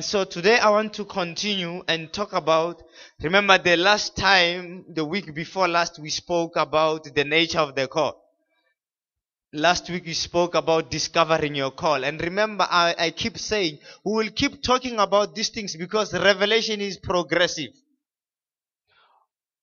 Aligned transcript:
And 0.00 0.04
so 0.06 0.24
today 0.24 0.58
I 0.58 0.70
want 0.70 0.94
to 0.94 1.04
continue 1.04 1.82
and 1.86 2.10
talk 2.10 2.32
about, 2.32 2.82
remember 3.20 3.58
the 3.58 3.76
last 3.76 4.16
time, 4.16 4.86
the 4.88 5.04
week 5.04 5.34
before 5.34 5.68
last, 5.68 5.98
we 5.98 6.08
spoke 6.08 6.56
about 6.56 7.14
the 7.14 7.22
nature 7.22 7.58
of 7.58 7.74
the 7.74 7.86
call. 7.86 8.18
Last 9.52 9.90
week 9.90 10.06
we 10.06 10.14
spoke 10.14 10.54
about 10.54 10.90
discovering 10.90 11.54
your 11.54 11.72
call. 11.72 12.02
And 12.02 12.18
remember, 12.18 12.66
I, 12.70 12.94
I 12.98 13.10
keep 13.10 13.36
saying, 13.36 13.80
we 14.02 14.12
will 14.14 14.30
keep 14.30 14.62
talking 14.62 14.98
about 14.98 15.34
these 15.34 15.50
things 15.50 15.76
because 15.76 16.14
revelation 16.14 16.80
is 16.80 16.96
progressive. 16.96 17.72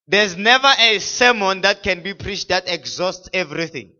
There's 0.07 0.37
never 0.37 0.71
a 0.79 0.99
sermon 0.99 1.61
that 1.61 1.81
can 1.81 2.03
be 2.03 2.13
preached 2.13 2.49
that 2.49 2.71
exhausts 2.71 3.27
everything. 3.33 3.91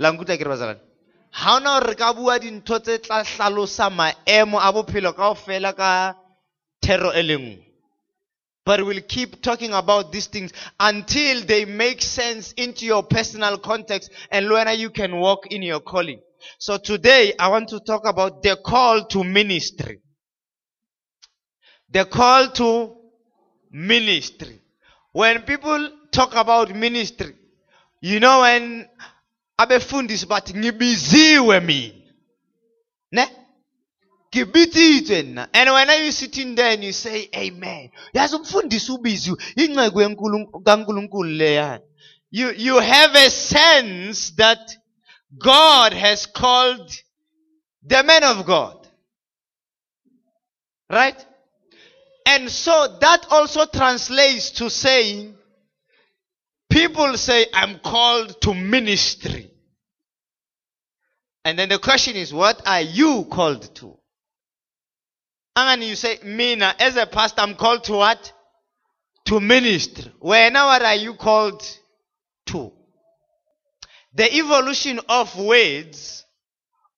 Languta. 0.00 0.78
Ha 1.32 1.80
re 1.80 1.94
ka 1.94 2.12
bua 2.12 2.38
dintho 2.38 2.78
tse 2.78 2.98
tla 2.98 3.24
hlalosa 3.24 3.90
maemo 3.90 4.58
a 4.60 4.72
bophelo 4.72 5.12
kaofela 5.12 5.72
ka 5.76 6.14
thero 6.82 7.10
e 7.12 7.22
le 7.22 7.36
nngwe. 7.36 7.64
But 8.64 8.86
we'll 8.86 9.00
keep 9.00 9.42
talking 9.42 9.72
about 9.72 10.12
these 10.12 10.26
things 10.26 10.52
until 10.78 11.42
they 11.44 11.64
make 11.64 12.00
sense 12.00 12.52
into 12.52 12.84
your 12.86 13.02
personal 13.02 13.58
context 13.58 14.10
and 14.30 14.48
when 14.48 14.78
you 14.78 14.90
can 14.90 15.16
walk 15.16 15.48
in 15.50 15.62
your 15.62 15.80
calling. 15.80 16.20
So 16.58 16.78
today 16.78 17.34
I 17.38 17.48
want 17.48 17.68
to 17.70 17.80
talk 17.80 18.06
about 18.06 18.42
the 18.42 18.56
call 18.56 19.04
to 19.06 19.24
ministry. 19.24 20.00
The 21.90 22.04
call 22.04 22.50
to 22.50 22.96
ministry. 23.70 24.60
When 25.10 25.42
people 25.42 25.90
talk 26.12 26.34
about 26.36 26.74
ministry, 26.74 27.34
you 28.00 28.20
know 28.20 28.42
when 28.42 28.88
abefundisi 29.62 30.26
bathi 30.26 30.54
ngibiziwe 30.54 31.60
mina. 31.60 31.94
Ne? 33.12 33.24
ngibithithwe 34.28 35.22
nna 35.22 35.48
and 35.52 35.70
when 35.70 35.90
are 35.90 36.04
you 36.04 36.12
sitting 36.12 36.54
there 36.54 36.72
and 36.72 36.84
you 36.84 36.92
say 36.92 37.28
amen. 37.36 37.90
Yazi 38.14 38.36
umfundisi 38.36 38.92
ubiziwe. 38.92 39.36
Inceku 39.56 40.62
kankulunkulu 40.64 41.30
leyana 41.30 41.82
you, 42.32 42.50
you 42.52 42.80
have 42.80 43.14
a 43.14 43.30
sense 43.30 44.30
that 44.30 44.58
god 45.38 45.92
has 45.92 46.24
called 46.26 46.90
the 47.86 48.02
man 48.02 48.24
of 48.24 48.46
god. 48.46 48.88
Right? 50.88 51.26
And 52.26 52.50
so 52.50 52.96
that 53.00 53.26
also 53.30 53.66
translates 53.66 54.52
to 54.52 54.70
saying 54.70 55.34
people 56.70 57.18
say 57.18 57.46
i'm 57.52 57.78
called 57.80 58.40
to 58.40 58.54
ministry 58.54 59.50
and 61.44 61.58
then 61.58 61.68
the 61.68 61.78
question 61.78 62.16
is 62.16 62.32
what 62.32 62.66
are 62.66 62.82
you 62.82 63.26
called 63.30 63.74
to 63.76 63.96
and 65.54 65.84
you 65.84 65.94
say, 65.96 66.18
Mina, 66.24 66.74
as 66.78 66.96
a 66.96 67.04
pastor, 67.06 67.42
I'm 67.42 67.54
called 67.54 67.84
to 67.84 67.92
what? 67.92 68.32
To 69.26 69.38
ministry. 69.40 70.10
Whenever 70.18 70.66
what 70.66 70.80
are 70.82 70.94
you 70.94 71.12
called 71.14 71.62
to? 72.46 72.72
The 74.14 74.34
evolution 74.34 74.98
of 75.08 75.38
words 75.38 76.24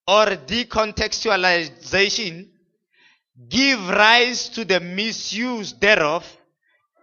or 0.06 0.26
decontextualization 0.26 2.48
give 3.48 3.88
rise 3.88 4.48
to 4.50 4.64
the 4.64 4.78
misuse 4.80 5.72
thereof 5.74 6.24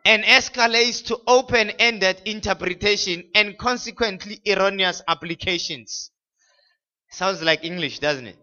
and 0.05 0.23
escalates 0.23 1.05
to 1.05 1.19
open-ended 1.27 2.21
interpretation 2.25 3.23
and 3.35 3.57
consequently 3.57 4.39
erroneous 4.47 5.01
applications. 5.07 6.10
Sounds 7.11 7.41
like 7.41 7.63
English, 7.63 7.99
doesn't 7.99 8.27
it? 8.27 8.37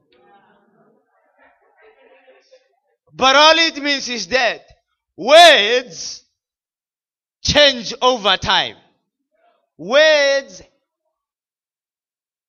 But 3.12 3.34
all 3.34 3.58
it 3.58 3.82
means 3.82 4.08
is 4.08 4.28
that 4.28 4.60
words 5.16 6.22
change 7.42 7.94
over 8.00 8.36
time. 8.36 8.76
Words 9.76 10.62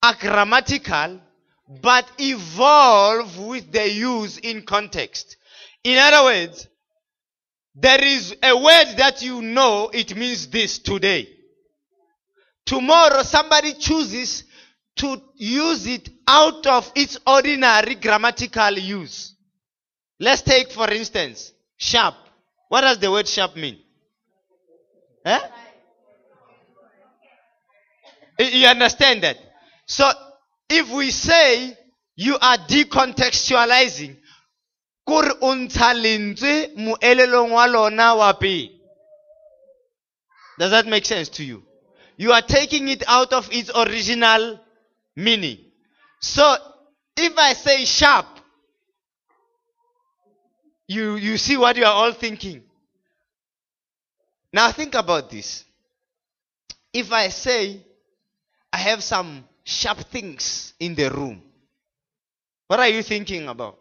are 0.03 0.15
grammatical 0.19 1.21
but 1.81 2.09
evolve 2.17 3.37
with 3.37 3.71
the 3.71 3.89
use 3.89 4.37
in 4.39 4.63
context. 4.63 5.37
In 5.83 5.97
other 5.99 6.23
words, 6.23 6.67
there 7.75 8.03
is 8.03 8.35
a 8.41 8.57
word 8.57 8.95
that 8.97 9.21
you 9.21 9.41
know 9.41 9.89
it 9.93 10.15
means 10.15 10.47
this 10.47 10.79
today. 10.79 11.29
Tomorrow 12.65 13.21
somebody 13.23 13.73
chooses 13.73 14.43
to 14.99 15.21
use 15.35 15.87
it 15.87 16.09
out 16.27 16.65
of 16.67 16.91
its 16.95 17.17
ordinary 17.25 17.95
grammatical 17.95 18.71
use. 18.77 19.33
Let's 20.19 20.41
take, 20.41 20.71
for 20.71 20.89
instance, 20.91 21.53
sharp. 21.77 22.15
What 22.67 22.81
does 22.81 22.99
the 22.99 23.09
word 23.09 23.27
sharp 23.27 23.55
mean? 23.55 23.79
Eh? 25.25 25.39
You 28.39 28.67
understand 28.67 29.23
that? 29.23 29.37
So, 29.85 30.09
if 30.69 30.89
we 30.91 31.11
say 31.11 31.77
you 32.15 32.37
are 32.41 32.57
decontextualizing, 32.57 34.17
kore 35.07 35.31
o 35.41 35.55
ntsha 35.55 35.93
lentswe. 35.95 36.75
Does 40.59 40.71
that 40.71 40.85
make 40.87 41.05
sense 41.05 41.29
to 41.29 41.43
you? 41.43 41.63
You 42.17 42.33
are 42.33 42.41
taking 42.41 42.89
it 42.89 43.03
out 43.07 43.31
of 43.31 43.49
its 43.51 43.71
original 43.73 44.59
meaning. 45.19 45.57
So, 46.21 46.55
if 47.15 47.37
I 47.37 47.53
say 47.53 47.85
sharp, 47.85 48.25
you, 50.87 51.17
you 51.17 51.37
see 51.37 51.57
what 51.57 51.75
you 51.77 51.83
are 51.83 51.93
all 51.93 52.13
thinking. 52.13 52.63
Now 54.51 54.71
think 54.71 54.95
about 54.95 55.29
this. 55.29 55.63
If 56.91 57.11
I 57.11 57.27
say, 57.29 57.79
I 58.73 58.77
have 58.77 59.03
some 59.03 59.43
sharp 59.63 59.99
things 59.99 60.73
in 60.79 60.95
the 60.95 61.11
room, 61.11 61.43
what 62.67 62.79
are 62.79 62.87
you 62.87 63.03
thinking 63.03 63.47
about? 63.47 63.77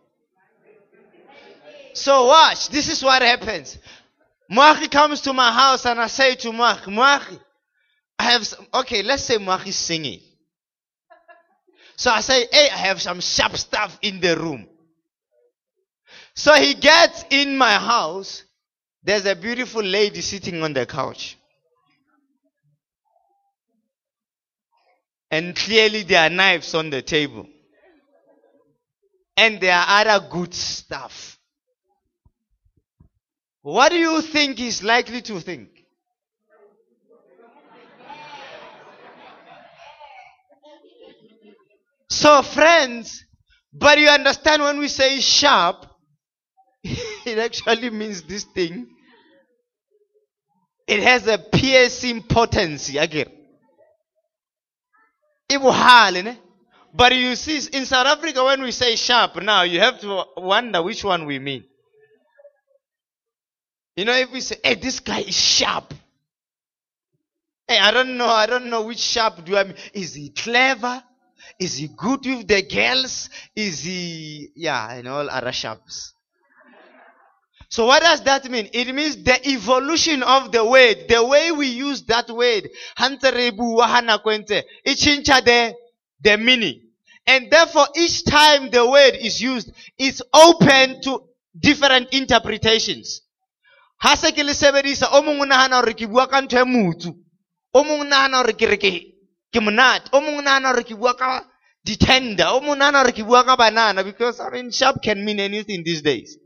So 1.94 2.26
watch, 2.26 2.68
this 2.68 2.88
is 2.88 3.02
what 3.02 3.22
happens. 3.22 3.78
Muachi 4.50 4.90
comes 4.90 5.20
to 5.22 5.32
my 5.32 5.50
house 5.52 5.86
and 5.86 6.00
I 6.00 6.06
say 6.06 6.34
to 6.36 6.48
Muachi, 6.48 6.84
Muachi, 6.86 7.40
I 8.18 8.24
have 8.24 8.46
some, 8.46 8.66
okay, 8.74 9.02
let's 9.02 9.24
say 9.24 9.36
Muachi 9.36 9.68
is 9.68 9.76
singing. 9.76 10.20
So 11.98 12.12
I 12.12 12.20
say, 12.20 12.46
hey, 12.52 12.70
I 12.70 12.76
have 12.76 13.02
some 13.02 13.20
sharp 13.20 13.56
stuff 13.56 13.98
in 14.02 14.20
the 14.20 14.36
room. 14.36 14.68
So 16.32 16.54
he 16.54 16.74
gets 16.74 17.24
in 17.28 17.58
my 17.58 17.72
house. 17.74 18.44
There's 19.02 19.26
a 19.26 19.34
beautiful 19.34 19.82
lady 19.82 20.20
sitting 20.20 20.62
on 20.62 20.72
the 20.72 20.86
couch. 20.86 21.36
And 25.32 25.56
clearly 25.56 26.04
there 26.04 26.22
are 26.22 26.30
knives 26.30 26.72
on 26.76 26.90
the 26.90 27.02
table. 27.02 27.48
And 29.36 29.60
there 29.60 29.74
are 29.74 30.06
other 30.06 30.28
good 30.28 30.54
stuff. 30.54 31.36
What 33.62 33.90
do 33.90 33.98
you 33.98 34.22
think 34.22 34.58
he's 34.58 34.84
likely 34.84 35.20
to 35.22 35.40
think? 35.40 35.77
So, 42.18 42.42
friends, 42.42 43.24
but 43.72 43.96
you 43.96 44.08
understand 44.08 44.60
when 44.60 44.80
we 44.80 44.88
say 44.88 45.20
sharp, 45.20 45.86
it 46.82 47.38
actually 47.38 47.90
means 47.90 48.22
this 48.22 48.42
thing. 48.42 48.88
It 50.88 50.98
has 50.98 51.28
a 51.28 51.38
piercing 51.38 52.24
potency 52.24 52.98
again. 52.98 53.30
Ibuhale, 55.48 56.24
ne? 56.24 56.38
But 56.92 57.14
you 57.14 57.36
see, 57.36 57.60
in 57.72 57.86
South 57.86 58.08
Africa, 58.08 58.42
when 58.42 58.62
we 58.62 58.72
say 58.72 58.96
sharp 58.96 59.40
now, 59.40 59.62
you 59.62 59.78
have 59.78 60.00
to 60.00 60.24
wonder 60.38 60.82
which 60.82 61.04
one 61.04 61.24
we 61.24 61.38
mean. 61.38 61.62
You 63.94 64.06
know, 64.06 64.14
if 64.14 64.32
we 64.32 64.40
say, 64.40 64.56
hey, 64.64 64.74
this 64.74 64.98
guy 64.98 65.20
is 65.20 65.36
sharp. 65.36 65.94
Hey, 67.68 67.78
I 67.78 67.92
don't 67.92 68.16
know, 68.16 68.26
I 68.26 68.46
don't 68.46 68.66
know 68.66 68.82
which 68.82 68.98
sharp 68.98 69.44
do 69.44 69.56
I 69.56 69.62
mean. 69.62 69.76
Is 69.92 70.14
he 70.14 70.30
clever? 70.30 71.04
Is 71.58 71.76
he 71.76 71.88
good 71.88 72.24
with 72.26 72.46
the 72.46 72.62
girls? 72.62 73.30
Is 73.54 73.80
he, 73.80 74.50
yeah, 74.54 74.92
and 74.92 75.08
all 75.08 75.28
other 75.28 75.52
sharps. 75.52 76.14
So 77.70 77.86
what 77.86 78.02
does 78.02 78.22
that 78.22 78.50
mean? 78.50 78.68
It 78.72 78.94
means 78.94 79.22
the 79.22 79.46
evolution 79.48 80.22
of 80.22 80.52
the 80.52 80.64
word, 80.64 81.04
the 81.08 81.24
way 81.26 81.52
we 81.52 81.66
use 81.66 82.02
that 82.04 82.30
word, 82.30 82.70
it 84.84 84.96
changes 84.96 85.40
the, 85.44 85.74
the 86.22 86.38
meaning. 86.38 86.80
And 87.26 87.50
therefore, 87.50 87.88
each 87.94 88.24
time 88.24 88.70
the 88.70 88.88
word 88.88 89.16
is 89.20 89.42
used, 89.42 89.70
it's 89.98 90.22
open 90.32 91.02
to 91.02 91.24
different 91.58 92.14
interpretations. 92.14 93.20
Ha 93.98 94.14
sebedisa, 94.16 95.08
o 95.12 95.22
mong 95.22 95.40
o 95.40 95.44
nahana 95.44 95.80
hore 95.82 95.92
ke 95.92 96.08
bua 96.08 96.26
ka 96.26 96.40
ntho 96.40 96.56
e 96.56 96.64
motsu. 96.64 97.14
O 97.74 97.84
mong 97.84 98.00
o 98.00 98.04
nahana 98.04 98.44
ke 98.56 98.66
re 98.66 98.76
ke 98.78 99.17
ke 99.52 99.60
monate. 99.60 100.08
O 100.12 100.20
mong 100.20 100.38
o 100.38 100.42
nahana 100.42 100.72
hore 100.72 100.84
ke 100.84 100.94
bua 100.96 101.14
ka 101.14 101.44
Ditender. 101.88 102.46
O 102.52 102.60
monana 102.60 103.04
re 103.04 103.12
ke 103.12 103.24
bua 103.24 103.44
ka 103.44 103.56
banana 103.56 104.04
because 104.04 104.40
I 104.40 104.50
mean 104.50 104.70
sharp 104.70 105.02
can 105.02 105.24
mean 105.24 105.40
anything 105.40 105.82
these 105.84 106.02
days. 106.02 106.36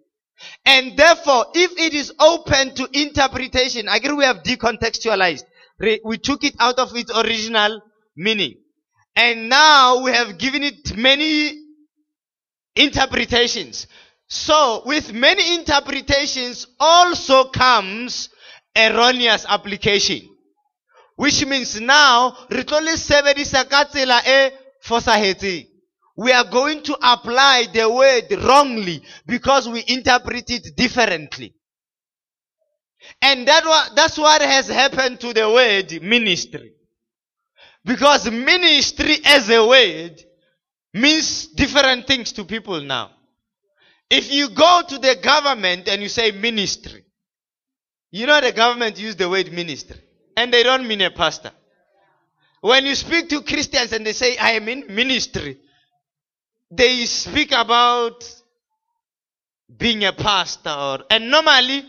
And 0.64 0.96
therefore, 0.96 1.46
if 1.54 1.72
it 1.78 1.94
is 1.94 2.12
open 2.18 2.74
to 2.74 2.88
interpretation, 2.92 3.88
I 3.88 3.96
agree 3.96 4.12
we 4.12 4.24
have 4.24 4.42
decontextualized. 4.42 5.44
We 6.04 6.18
took 6.18 6.44
it 6.44 6.54
out 6.60 6.78
of 6.78 6.94
its 6.94 7.10
original 7.16 7.80
meaning. 8.16 8.54
And 9.16 9.48
now 9.48 10.02
we 10.02 10.12
have 10.12 10.38
given 10.38 10.62
it 10.62 10.96
many 10.96 11.58
interpretations. 12.76 13.86
So, 14.28 14.82
with 14.86 15.12
many 15.12 15.54
interpretations 15.54 16.66
also 16.78 17.50
comes 17.50 18.28
erroneous 18.76 19.44
application. 19.48 20.31
Which 21.16 21.44
means 21.46 21.80
now, 21.80 22.36
e. 22.50 22.62
We 26.14 26.32
are 26.32 26.44
going 26.44 26.82
to 26.82 26.96
apply 27.02 27.66
the 27.72 27.90
word 27.90 28.32
wrongly 28.42 29.02
because 29.26 29.68
we 29.68 29.82
interpret 29.86 30.50
it 30.50 30.76
differently. 30.76 31.54
And 33.20 33.46
that 33.48 33.90
that's 33.94 34.18
what 34.18 34.42
has 34.42 34.68
happened 34.68 35.20
to 35.20 35.32
the 35.32 35.50
word 35.50 36.02
ministry. 36.02 36.72
Because 37.84 38.30
ministry 38.30 39.18
as 39.24 39.50
a 39.50 39.66
word 39.66 40.22
means 40.94 41.48
different 41.48 42.06
things 42.06 42.32
to 42.32 42.44
people 42.44 42.80
now. 42.80 43.10
If 44.10 44.30
you 44.30 44.50
go 44.50 44.82
to 44.86 44.98
the 44.98 45.16
government 45.22 45.88
and 45.88 46.02
you 46.02 46.08
say 46.08 46.32
ministry, 46.32 47.04
you 48.10 48.26
know 48.26 48.40
the 48.40 48.52
government 48.52 48.98
use 48.98 49.16
the 49.16 49.28
word 49.28 49.50
ministry. 49.52 50.00
And 50.36 50.52
they 50.52 50.62
don't 50.62 50.86
mean 50.86 51.00
a 51.02 51.10
pastor. 51.10 51.52
When 52.60 52.86
you 52.86 52.94
speak 52.94 53.28
to 53.30 53.42
Christians 53.42 53.92
and 53.92 54.06
they 54.06 54.12
say, 54.12 54.36
I 54.36 54.52
am 54.52 54.68
in 54.68 54.86
ministry, 54.94 55.58
they 56.70 57.04
speak 57.06 57.52
about 57.52 58.24
being 59.76 60.04
a 60.04 60.12
pastor. 60.12 60.70
Or, 60.70 60.98
and 61.10 61.30
normally, 61.30 61.84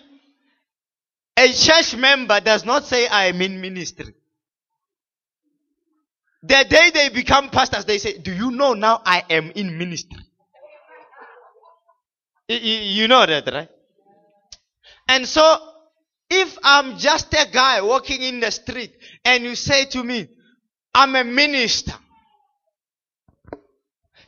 a 1.37 1.53
church 1.53 1.95
member 1.95 2.39
does 2.39 2.65
not 2.65 2.85
say, 2.85 3.07
I 3.07 3.25
am 3.25 3.41
in 3.41 3.61
ministry. 3.61 4.13
The 6.41 6.65
day 6.69 6.89
they 6.93 7.09
become 7.09 7.49
pastors, 7.49 7.85
they 7.85 7.97
say, 7.99 8.17
Do 8.17 8.33
you 8.33 8.51
know 8.51 8.73
now 8.73 9.01
I 9.05 9.23
am 9.29 9.51
in 9.51 9.77
ministry? 9.77 10.19
You 12.49 13.07
know 13.07 13.25
that, 13.25 13.47
right? 13.53 13.69
And 15.07 15.27
so, 15.27 15.72
if 16.33 16.57
I'm 16.63 16.97
just 16.97 17.33
a 17.33 17.47
guy 17.51 17.81
walking 17.81 18.21
in 18.21 18.39
the 18.39 18.51
street 18.51 18.95
and 19.23 19.43
you 19.43 19.55
say 19.55 19.85
to 19.85 20.03
me, 20.03 20.27
I'm 20.93 21.15
a 21.15 21.23
minister, 21.23 21.93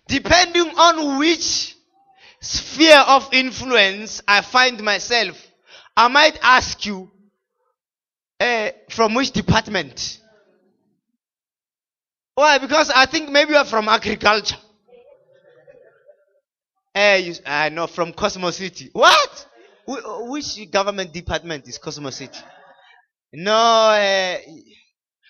depending 0.07 0.67
on 0.77 1.19
which 1.19 1.75
sphere 2.41 3.03
of 3.07 3.29
influence 3.33 4.21
I 4.27 4.41
find 4.41 4.81
myself, 4.83 5.35
I 5.97 6.07
might 6.07 6.37
ask 6.41 6.85
you, 6.85 7.11
eh, 8.39 8.71
from 8.89 9.13
which 9.15 9.31
department? 9.31 10.19
Why? 12.35 12.57
Because 12.57 12.89
I 12.89 13.05
think 13.05 13.29
maybe 13.29 13.51
you 13.51 13.57
are 13.57 13.65
from 13.65 13.87
agriculture. 13.87 14.57
Eh, 16.93 17.17
you, 17.17 17.35
I 17.45 17.69
know 17.69 17.87
from 17.87 18.13
Cosmos 18.13 18.57
City. 18.57 18.89
What? 18.93 19.47
Wh- 19.87 20.29
Which 20.29 20.69
government 20.71 21.13
department 21.13 21.67
is 21.67 21.77
Cosmos 21.77 22.15
City? 22.17 22.39
No. 23.33 23.91
eh, 23.97 24.39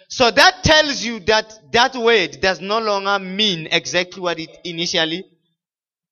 so 0.08 0.30
that 0.32 0.64
tells 0.64 1.04
you 1.04 1.20
that 1.22 1.72
that 1.72 1.96
word 1.96 2.40
does 2.42 2.62
no 2.62 2.80
longer 2.80 3.18
mean 3.24 3.68
exactly 3.72 4.22
what 4.22 4.40
it 4.40 4.50
initially 4.64 5.24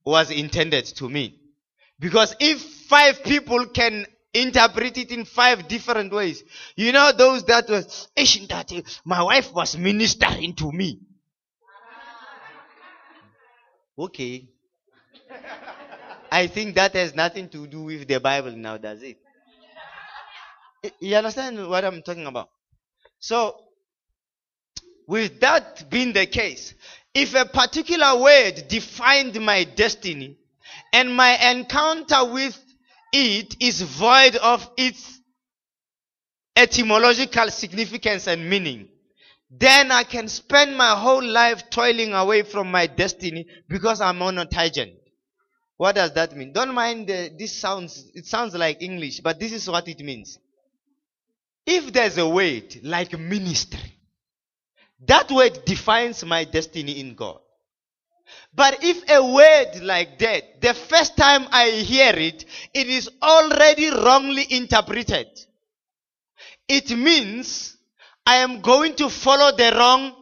was 0.06 0.32
intended 0.32 0.86
to 0.86 1.10
mean. 1.10 1.34
Because 2.00 2.36
if 2.40 2.60
five 2.90 3.24
people 3.24 3.66
can 3.68 4.06
interpret 4.34 4.98
it 4.98 5.12
in 5.12 5.26
five 5.26 5.68
different 5.68 6.12
ways, 6.12 6.44
you 6.76 6.92
know 6.92 7.12
those 7.12 7.44
that 7.46 7.70
was, 7.70 8.08
"Eish, 8.18 8.48
that 8.50 8.72
my 9.06 9.22
wife 9.22 9.54
was 9.54 9.78
ministering 9.78 10.56
to 10.56 10.72
me. 10.72 11.00
Okay. 13.98 14.50
I 16.34 16.48
think 16.48 16.74
that 16.74 16.96
has 16.96 17.14
nothing 17.14 17.48
to 17.50 17.68
do 17.68 17.84
with 17.84 18.08
the 18.08 18.20
Bible 18.20 18.54
now, 18.54 18.78
does 18.78 19.04
it? 19.04 19.18
You 21.00 21.16
understand 21.16 21.70
what 21.70 21.86
I'm 21.86 22.02
talking 22.02 22.26
about? 22.26 22.50
So, 23.20 23.56
with 25.08 25.40
that 25.42 25.88
being 25.92 26.12
the 26.12 26.26
case, 26.26 26.74
if 27.14 27.36
a 27.36 27.46
particular 27.46 28.20
word 28.20 28.64
defined 28.68 29.40
my 29.42 29.64
destiny 29.64 30.36
and 30.92 31.16
my 31.16 31.38
encounter 31.52 32.26
with 32.26 32.60
it 33.14 33.56
is 33.60 33.84
void 33.84 34.36
of 34.38 34.68
its 34.76 35.22
etymological 36.56 37.52
significance 37.52 38.26
and 38.26 38.50
meaning, 38.50 38.90
then 39.52 39.92
I 39.92 40.04
can 40.04 40.28
spend 40.28 40.76
my 40.76 40.96
whole 40.96 41.24
life 41.24 41.70
toiling 41.70 42.14
away 42.14 42.42
from 42.42 42.72
my 42.72 42.88
destiny 42.88 43.46
because 43.70 44.02
I'm 44.02 44.20
on 44.24 44.40
a 44.40 44.48
tangent. 44.48 44.94
What 45.78 45.96
does 45.96 46.14
that 46.14 46.36
mean? 46.36 46.54
Don't 46.54 46.74
mind 46.74 47.08
the, 47.08 47.32
this 47.38 47.54
sounds, 47.54 48.12
it 48.14 48.26
sounds 48.26 48.54
like 48.56 48.82
English, 48.82 49.20
but 49.22 49.40
this 49.40 49.52
is 49.52 49.70
what 49.70 49.88
it 49.88 50.00
means. 50.00 50.38
If 51.66 51.92
there's 51.92 52.18
a 52.18 52.28
word 52.28 52.80
like 52.84 53.18
ministry, 53.18 53.98
that 55.06 55.32
word 55.32 55.66
defines 55.66 56.24
my 56.26 56.44
destiny 56.44 57.00
in 57.00 57.16
God. 57.16 57.40
But 58.54 58.84
if 58.84 59.10
a 59.10 59.34
word 59.34 59.84
like 59.84 60.20
that, 60.20 60.62
the 60.62 60.74
first 60.74 61.18
time 61.18 61.48
I 61.52 61.70
hear 61.70 62.14
it, 62.16 62.46
it 62.74 62.88
is 62.88 63.10
already 63.22 63.90
wrongly 63.90 64.46
interpreted. 64.50 65.28
It 66.68 66.92
means 66.92 67.76
I 68.26 68.38
am 68.38 68.62
going 68.62 68.96
to 68.96 69.10
follow 69.10 69.56
the 69.56 69.74
wrong 69.76 70.16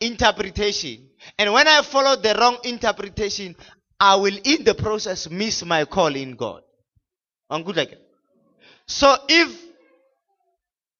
interpretation. 0.00 1.08
And 1.38 1.52
when 1.52 1.68
I 1.68 1.82
follow 1.82 2.16
the 2.16 2.34
wrong 2.38 2.58
interpretation, 2.64 3.54
I 3.98 4.16
will 4.16 4.36
in 4.44 4.64
the 4.64 4.74
process 4.74 5.30
miss 5.30 5.64
my 5.64 5.84
call 5.84 6.14
in 6.14 6.36
God. 6.36 6.62
On 7.48 7.62
good 7.62 7.76
like 7.76 7.96
So 8.86 9.16
if 9.28 9.62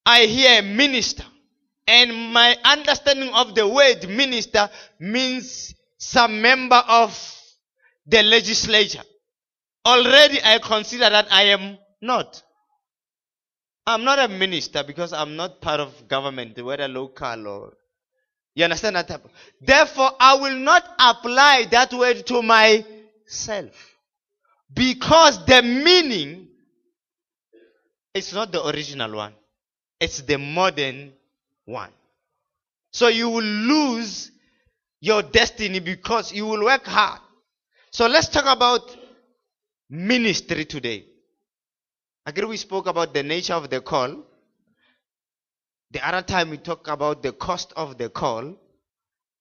I 0.05 0.25
hear 0.25 0.61
minister 0.61 1.23
and 1.87 2.33
my 2.33 2.55
understanding 2.63 3.29
of 3.33 3.53
the 3.55 3.67
word 3.67 4.07
minister 4.09 4.69
means 4.99 5.75
some 5.97 6.41
member 6.41 6.81
of 6.87 7.11
the 8.05 8.23
legislature, 8.23 9.03
already 9.85 10.39
I 10.43 10.59
consider 10.59 11.09
that 11.09 11.27
I 11.31 11.43
am 11.43 11.77
not. 12.01 12.41
I'm 13.85 14.03
not 14.03 14.19
a 14.19 14.27
minister 14.27 14.83
because 14.83 15.13
I'm 15.13 15.35
not 15.35 15.61
part 15.61 15.79
of 15.79 16.07
government, 16.07 16.61
whether 16.63 16.87
local 16.87 17.47
or. 17.47 17.73
You 18.57 18.63
understand 18.63 18.95
that? 18.95 19.07
type 19.07 19.21
Therefore, 19.61 20.13
I 20.19 20.33
will 20.33 20.57
not 20.57 20.83
apply 20.97 21.67
that 21.69 21.93
word 21.93 22.25
to 22.25 22.41
myself. 22.41 23.95
Because 24.73 25.45
the 25.45 25.61
meaning 25.61 26.47
is 28.15 28.33
not 28.33 28.51
the 28.51 28.65
original 28.67 29.15
one, 29.15 29.33
it's 29.99 30.21
the 30.21 30.39
modern 30.39 31.13
one. 31.65 31.91
So 32.91 33.09
you 33.09 33.29
will 33.29 33.43
lose 33.43 34.31
your 35.01 35.21
destiny 35.21 35.79
because 35.79 36.33
you 36.33 36.47
will 36.47 36.63
work 36.63 36.83
hard. 36.87 37.21
So 37.91 38.07
let's 38.07 38.27
talk 38.27 38.45
about 38.47 38.81
ministry 39.87 40.65
today. 40.65 41.05
I 42.25 42.31
agree 42.31 42.45
we 42.45 42.57
spoke 42.57 42.87
about 42.87 43.13
the 43.13 43.21
nature 43.21 43.53
of 43.53 43.69
the 43.69 43.81
call. 43.81 44.23
The 45.91 46.05
other 46.05 46.21
time 46.21 46.49
we 46.49 46.57
talked 46.57 46.87
about 46.89 47.23
the 47.23 47.31
cost 47.31 47.73
of 47.75 47.97
the 47.97 48.09
call. 48.09 48.55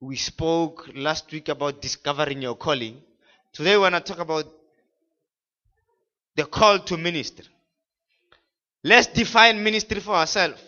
We 0.00 0.16
spoke 0.16 0.88
last 0.94 1.32
week 1.32 1.48
about 1.48 1.82
discovering 1.82 2.42
your 2.42 2.54
calling. 2.54 3.00
Today 3.52 3.76
we 3.76 3.82
want 3.82 3.94
to 3.94 4.00
talk 4.00 4.18
about 4.18 4.44
the 6.36 6.44
call 6.44 6.78
to 6.80 6.96
ministry. 6.96 7.46
Let's 8.84 9.08
define 9.08 9.64
ministry 9.64 10.00
for 10.00 10.14
ourselves. 10.14 10.62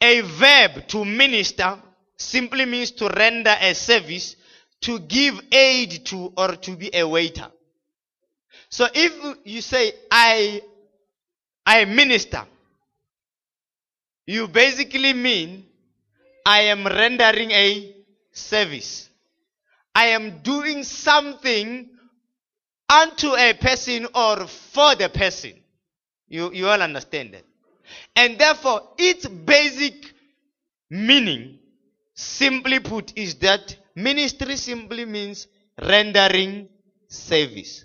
A 0.00 0.20
verb 0.20 0.86
to 0.88 1.04
minister 1.04 1.78
simply 2.16 2.66
means 2.66 2.90
to 2.90 3.08
render 3.08 3.56
a 3.60 3.74
service, 3.74 4.36
to 4.82 4.98
give 4.98 5.40
aid 5.52 6.04
to, 6.06 6.32
or 6.36 6.56
to 6.56 6.76
be 6.76 6.90
a 6.92 7.06
waiter. 7.08 7.46
So 8.68 8.88
if 8.92 9.36
you 9.44 9.62
say, 9.62 9.92
I, 10.10 10.60
I 11.64 11.84
minister, 11.84 12.44
you 14.26 14.48
basically 14.48 15.12
mean, 15.12 15.66
I 16.44 16.62
am 16.62 16.86
rendering 16.86 17.50
a 17.50 17.94
service. 18.32 19.08
I 19.94 20.06
am 20.08 20.40
doing 20.42 20.84
something 20.84 21.88
unto 22.88 23.34
a 23.36 23.54
person 23.54 24.06
or 24.14 24.46
for 24.46 24.94
the 24.94 25.08
person. 25.08 25.52
You, 26.28 26.52
you 26.52 26.68
all 26.68 26.80
understand 26.80 27.34
that. 27.34 27.44
And 28.16 28.38
therefore, 28.38 28.88
its 28.98 29.26
basic 29.26 30.12
meaning, 30.90 31.58
simply 32.14 32.80
put, 32.80 33.16
is 33.16 33.34
that 33.36 33.76
Ministry 33.94 34.56
simply 34.56 35.04
means 35.04 35.46
rendering 35.80 36.68
service 37.08 37.84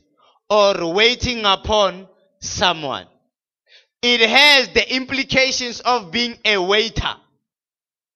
or 0.49 0.93
waiting 0.93 1.45
upon 1.45 2.07
someone. 2.39 3.07
It 4.01 4.21
has 4.29 4.69
the 4.69 4.95
implications 4.95 5.79
of 5.81 6.11
being 6.11 6.37
a 6.45 6.57
waiter. 6.57 7.15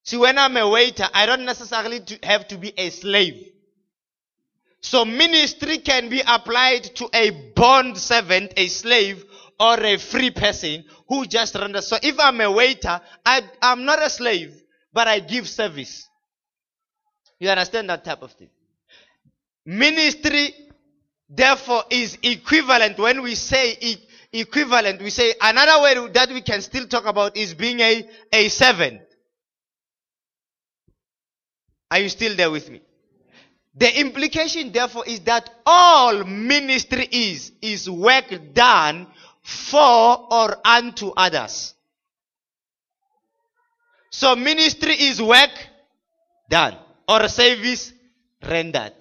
See, 0.03 0.17
when 0.17 0.37
I'm 0.37 0.57
a 0.57 0.67
waiter, 0.69 1.07
I 1.13 1.25
don't 1.25 1.45
necessarily 1.45 2.01
have 2.23 2.47
to 2.49 2.57
be 2.57 2.73
a 2.77 2.89
slave. 2.89 3.47
So 4.81 5.05
ministry 5.05 5.77
can 5.77 6.09
be 6.09 6.21
applied 6.25 6.83
to 6.95 7.09
a 7.13 7.29
bond 7.55 7.97
servant, 7.97 8.53
a 8.57 8.67
slave, 8.67 9.23
or 9.59 9.79
a 9.79 9.97
free 9.97 10.31
person 10.31 10.83
who 11.07 11.25
just 11.25 11.53
renders. 11.55 11.87
So 11.87 11.97
if 12.01 12.19
I'm 12.19 12.41
a 12.41 12.51
waiter, 12.51 12.99
I, 13.25 13.43
I'm 13.61 13.85
not 13.85 14.01
a 14.01 14.09
slave, 14.09 14.59
but 14.91 15.07
I 15.07 15.19
give 15.19 15.47
service. 15.47 16.07
You 17.39 17.49
understand 17.49 17.89
that 17.89 18.03
type 18.03 18.23
of 18.23 18.31
thing? 18.33 18.49
Ministry, 19.65 20.53
therefore, 21.29 21.83
is 21.91 22.17
equivalent. 22.23 22.97
When 22.97 23.21
we 23.21 23.35
say 23.35 23.77
e- 23.79 23.97
equivalent, 24.33 25.01
we 25.01 25.09
say 25.09 25.33
another 25.41 25.81
way 25.83 26.07
that 26.13 26.29
we 26.29 26.41
can 26.41 26.61
still 26.61 26.87
talk 26.87 27.05
about 27.05 27.35
is 27.35 27.53
being 27.53 27.79
a, 27.79 28.09
a 28.31 28.47
servant. 28.49 29.01
Are 31.89 31.99
you 31.99 32.09
still 32.09 32.35
there 32.35 32.49
with 32.49 32.69
me? 32.69 32.81
The 33.75 33.99
implication, 33.99 34.71
therefore, 34.71 35.05
is 35.07 35.21
that 35.21 35.49
all 35.65 36.23
ministry 36.23 37.07
is, 37.11 37.51
is 37.61 37.89
work 37.89 38.53
done 38.53 39.07
for 39.41 40.27
or 40.31 40.57
unto 40.65 41.09
others. 41.09 41.73
So 44.09 44.35
ministry 44.35 44.93
is 44.93 45.21
work 45.21 45.51
done 46.49 46.77
or 47.07 47.27
service 47.29 47.93
rendered. 48.45 48.93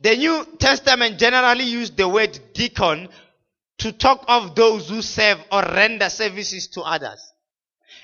The 0.00 0.16
New 0.16 0.46
Testament 0.58 1.18
generally 1.18 1.64
used 1.64 1.96
the 1.96 2.08
word 2.08 2.38
deacon 2.54 3.08
to 3.78 3.92
talk 3.92 4.24
of 4.28 4.54
those 4.54 4.88
who 4.88 5.02
serve 5.02 5.38
or 5.52 5.62
render 5.62 6.08
services 6.08 6.68
to 6.68 6.82
others. 6.82 7.20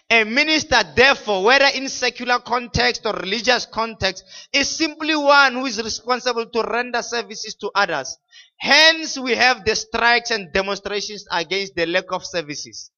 A 0.08 0.24
minister, 0.24 0.76
therefore, 0.94 1.42
whether 1.42 1.66
in 1.74 1.88
secular 1.88 2.38
context 2.38 3.04
or 3.06 3.12
religious 3.14 3.66
context, 3.66 4.24
is 4.52 4.68
simply 4.68 5.16
one 5.16 5.54
who 5.54 5.66
is 5.66 5.82
responsible 5.82 6.46
to 6.46 6.62
render 6.62 7.02
services 7.02 7.54
to 7.56 7.70
others. 7.74 8.16
Hence, 8.58 9.18
we 9.18 9.34
have 9.34 9.64
the 9.64 9.74
strikes 9.74 10.30
and 10.30 10.52
demonstrations 10.52 11.26
against 11.32 11.74
the 11.74 11.86
lack 11.86 12.12
of 12.12 12.24
services. 12.24 12.90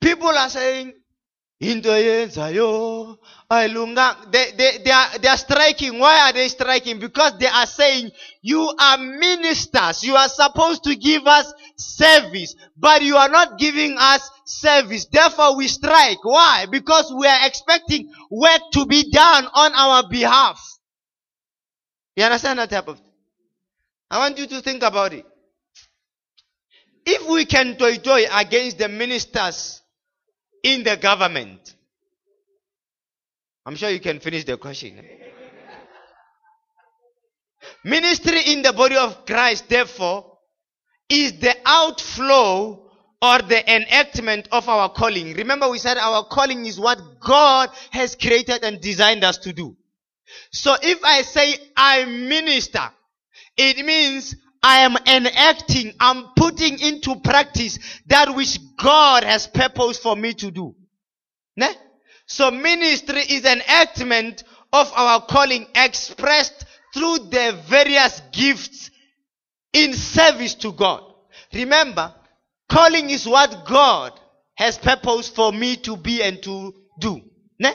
People 0.00 0.30
are 0.30 0.48
saying, 0.48 0.94
into 1.60 1.88
yenzayo 1.90 3.18
ayilunga 3.50 4.16
they, 4.30 4.52
they, 4.52 4.78
they, 4.82 4.90
are, 4.90 5.18
they 5.18 5.28
are 5.28 5.36
striking. 5.36 5.98
Why 5.98 6.28
are 6.28 6.32
they 6.32 6.48
striking? 6.48 6.98
Because 6.98 7.38
they 7.38 7.46
are 7.46 7.66
saying 7.66 8.10
you 8.40 8.72
are 8.78 8.96
ministers. 8.96 10.02
You 10.02 10.16
are 10.16 10.28
supposed 10.28 10.84
to 10.84 10.96
give 10.96 11.26
us 11.26 11.52
service 11.76 12.56
but 12.78 13.02
you 13.02 13.16
are 13.16 13.28
not 13.28 13.58
giving 13.58 13.96
us 13.98 14.30
service. 14.46 15.04
Therefore 15.04 15.56
we 15.56 15.68
strike. 15.68 16.24
Why? 16.24 16.66
Because 16.70 17.12
we 17.14 17.26
are 17.26 17.46
expecting 17.46 18.10
work 18.30 18.62
to 18.72 18.86
be 18.86 19.10
done 19.10 19.44
on 19.52 19.72
our 19.74 20.08
behalf. 20.08 20.58
You 22.16 22.24
understand 22.24 22.58
that 22.58 22.70
type 22.70 22.88
of 22.88 22.96
thing? 22.96 23.06
I 24.10 24.18
want 24.18 24.38
you 24.38 24.46
to 24.46 24.60
think 24.62 24.82
about 24.82 25.12
it. 25.12 25.26
If 27.04 27.28
we 27.28 27.44
can 27.44 27.76
toy 27.76 27.98
toy 27.98 28.24
against 28.32 28.78
the 28.78 28.88
ministers 28.88 29.79
in 30.62 30.84
the 30.84 30.96
government? 30.96 31.74
I'm 33.66 33.76
sure 33.76 33.90
you 33.90 34.00
can 34.00 34.20
finish 34.20 34.44
the 34.44 34.56
question. 34.56 35.04
Ministry 37.84 38.40
in 38.52 38.62
the 38.62 38.72
body 38.72 38.96
of 38.96 39.26
Christ, 39.26 39.68
therefore, 39.68 40.38
is 41.08 41.38
the 41.40 41.54
outflow 41.64 42.90
or 43.22 43.38
the 43.42 43.74
enactment 43.74 44.48
of 44.50 44.68
our 44.68 44.88
calling. 44.90 45.34
Remember, 45.34 45.68
we 45.68 45.78
said 45.78 45.98
our 45.98 46.24
calling 46.24 46.64
is 46.66 46.80
what 46.80 46.98
God 47.20 47.70
has 47.90 48.16
created 48.16 48.64
and 48.64 48.80
designed 48.80 49.24
us 49.24 49.38
to 49.38 49.52
do. 49.52 49.76
So 50.52 50.74
if 50.82 51.04
I 51.04 51.22
say 51.22 51.54
I 51.76 52.04
minister, 52.04 52.90
it 53.56 53.84
means 53.84 54.36
I 54.62 54.80
am 54.80 54.96
enacting, 55.06 55.94
I'm 55.98 56.28
putting 56.36 56.78
into 56.80 57.16
practice 57.16 57.78
that 58.06 58.34
which 58.34 58.58
God 58.76 59.24
has 59.24 59.46
purposed 59.46 60.02
for 60.02 60.16
me 60.16 60.34
to 60.34 60.50
do. 60.50 60.74
Ne? 61.56 61.68
So 62.26 62.50
ministry 62.50 63.20
is 63.20 63.44
an 63.44 63.60
enactment 63.62 64.44
of 64.72 64.92
our 64.94 65.22
calling 65.22 65.66
expressed 65.74 66.66
through 66.94 67.30
the 67.30 67.58
various 67.68 68.20
gifts 68.32 68.90
in 69.72 69.94
service 69.94 70.54
to 70.56 70.72
God. 70.72 71.02
Remember, 71.52 72.14
calling 72.68 73.10
is 73.10 73.26
what 73.26 73.64
God 73.66 74.12
has 74.56 74.76
purposed 74.76 75.34
for 75.34 75.52
me 75.52 75.76
to 75.76 75.96
be 75.96 76.22
and 76.22 76.42
to 76.42 76.74
do. 76.98 77.20
Ne? 77.58 77.72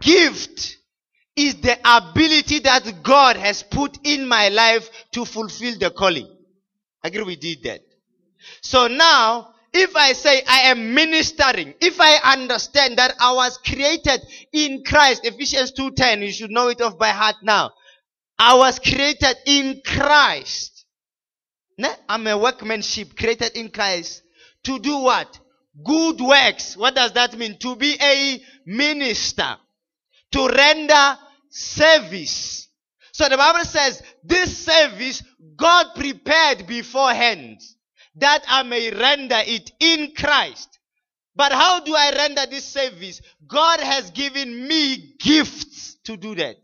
Gift 0.00 0.78
is 1.36 1.56
the 1.56 1.76
ability 1.84 2.60
that 2.60 3.02
God 3.02 3.36
has 3.36 3.62
put 3.62 3.98
in 4.04 4.26
my 4.28 4.48
life 4.50 4.88
to 5.12 5.24
fulfill 5.24 5.78
the 5.78 5.90
calling. 5.90 6.28
I 7.02 7.08
agree 7.08 7.22
we 7.22 7.36
did 7.36 7.62
that. 7.64 7.80
So 8.60 8.86
now, 8.86 9.54
if 9.72 9.96
I 9.96 10.12
say 10.12 10.42
I 10.46 10.70
am 10.70 10.94
ministering, 10.94 11.74
if 11.80 12.00
I 12.00 12.32
understand 12.32 12.98
that 12.98 13.14
I 13.18 13.32
was 13.32 13.58
created 13.58 14.20
in 14.52 14.84
Christ, 14.84 15.24
Ephesians 15.24 15.72
2.10, 15.72 16.22
you 16.22 16.30
should 16.30 16.50
know 16.50 16.68
it 16.68 16.80
off 16.80 16.96
by 16.98 17.08
heart 17.08 17.36
now. 17.42 17.72
I 18.38 18.54
was 18.54 18.78
created 18.78 19.36
in 19.46 19.80
Christ. 19.84 20.86
I'm 22.08 22.26
a 22.28 22.38
workmanship 22.38 23.16
created 23.16 23.56
in 23.56 23.70
Christ. 23.70 24.22
To 24.64 24.78
do 24.78 24.98
what? 24.98 25.40
Good 25.84 26.20
works. 26.20 26.76
What 26.76 26.94
does 26.94 27.12
that 27.14 27.36
mean? 27.36 27.58
To 27.58 27.74
be 27.74 27.96
a 28.00 28.40
minister. 28.64 29.56
To 30.32 30.48
render 30.48 31.18
service. 31.54 32.68
So 33.12 33.28
the 33.28 33.36
Bible 33.36 33.64
says, 33.64 34.02
this 34.24 34.58
service 34.58 35.22
God 35.56 35.94
prepared 35.94 36.66
beforehand 36.66 37.60
that 38.16 38.44
I 38.48 38.64
may 38.64 38.90
render 38.90 39.40
it 39.46 39.70
in 39.78 40.12
Christ. 40.16 40.80
But 41.36 41.52
how 41.52 41.80
do 41.80 41.94
I 41.94 42.12
render 42.16 42.42
this 42.50 42.64
service? 42.64 43.20
God 43.46 43.80
has 43.80 44.10
given 44.10 44.66
me 44.66 45.14
gifts 45.20 45.96
to 46.04 46.16
do 46.16 46.34
that. 46.34 46.56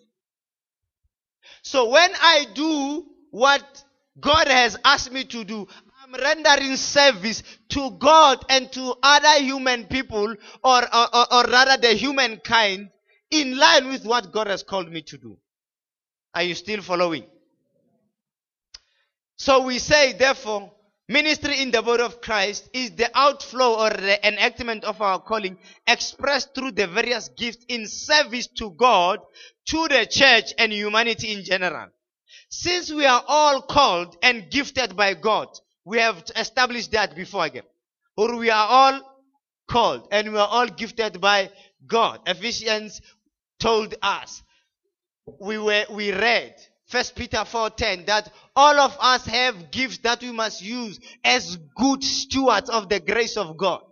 So 1.62 1.90
when 1.90 2.10
I 2.20 2.46
do 2.54 3.06
what 3.30 3.84
God 4.18 4.48
has 4.48 4.76
asked 4.84 5.12
me 5.12 5.24
to 5.24 5.44
do, 5.44 5.68
I'm 6.02 6.20
rendering 6.20 6.76
service 6.76 7.42
to 7.70 7.90
God 7.92 8.44
and 8.48 8.70
to 8.72 8.94
other 9.02 9.42
human 9.42 9.84
people 9.84 10.34
or, 10.64 10.96
or, 10.96 11.34
or 11.34 11.44
rather 11.44 11.80
the 11.80 11.94
humankind 11.94 12.90
in 13.30 13.56
line 13.56 13.88
with 13.88 14.04
what 14.04 14.32
God 14.32 14.48
has 14.48 14.62
called 14.62 14.90
me 14.90 15.02
to 15.02 15.18
do. 15.18 15.38
Are 16.34 16.42
you 16.42 16.54
still 16.54 16.82
following? 16.82 17.24
So 19.36 19.64
we 19.64 19.78
say, 19.78 20.12
therefore, 20.12 20.70
ministry 21.08 21.60
in 21.60 21.70
the 21.70 21.82
body 21.82 22.02
of 22.02 22.20
Christ 22.20 22.68
is 22.72 22.92
the 22.92 23.10
outflow 23.14 23.74
or 23.80 23.90
the 23.90 24.26
enactment 24.26 24.84
of 24.84 25.00
our 25.00 25.18
calling 25.20 25.58
expressed 25.86 26.54
through 26.54 26.72
the 26.72 26.86
various 26.86 27.28
gifts 27.28 27.64
in 27.68 27.86
service 27.86 28.46
to 28.58 28.70
God, 28.70 29.20
to 29.66 29.88
the 29.88 30.06
church, 30.06 30.52
and 30.58 30.72
humanity 30.72 31.32
in 31.32 31.44
general. 31.44 31.88
Since 32.48 32.92
we 32.92 33.06
are 33.06 33.24
all 33.26 33.62
called 33.62 34.16
and 34.22 34.50
gifted 34.50 34.96
by 34.96 35.14
God, 35.14 35.48
we 35.84 35.98
have 35.98 36.22
established 36.36 36.92
that 36.92 37.16
before 37.16 37.44
again. 37.44 37.62
Or 38.16 38.36
we 38.36 38.50
are 38.50 38.66
all 38.68 39.00
called 39.68 40.08
and 40.10 40.32
we 40.32 40.38
are 40.38 40.48
all 40.48 40.66
gifted 40.66 41.20
by 41.20 41.50
God. 41.86 42.20
Ephesians 42.26 43.00
told 43.60 43.94
us. 44.02 44.42
We 45.38 45.58
were, 45.58 45.84
we 45.90 46.12
read 46.12 46.54
First 46.90 47.14
Peter 47.14 47.44
4:10 47.44 48.06
that 48.06 48.32
all 48.56 48.80
of 48.80 48.96
us 48.98 49.24
have 49.26 49.70
gifts 49.70 49.98
that 49.98 50.20
we 50.22 50.32
must 50.32 50.60
use 50.60 50.98
as 51.22 51.56
good 51.76 52.02
stewards 52.02 52.68
of 52.68 52.88
the 52.88 52.98
grace 52.98 53.36
of 53.36 53.56
God. 53.56 53.82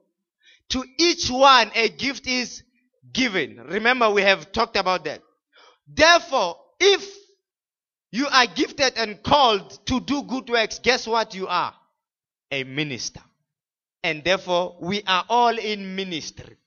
To 0.71 0.85
each 0.99 1.31
one 1.31 1.71
a 1.77 1.91
gift 1.91 2.27
is 2.27 2.65
given. 3.13 3.63
Remember 3.69 4.11
we 4.11 4.23
have 4.23 4.51
talked 4.51 4.77
about 4.77 5.05
that. 5.05 5.23
Therefore, 5.87 6.59
if 6.81 7.09
you 8.11 8.27
are 8.27 8.47
gifted 8.49 8.95
and 8.97 9.23
called 9.23 9.87
to 9.87 10.01
do 10.01 10.25
good 10.25 10.51
works, 10.51 10.81
guess 10.81 11.07
what 11.07 11.37
you 11.37 11.47
are? 11.47 11.75
A 12.51 12.65
minister. 12.65 13.21
And 14.03 14.25
therefore, 14.25 14.77
we 14.81 15.05
are 15.07 15.25
all 15.29 15.57
in 15.57 15.95
ministry. 15.95 16.58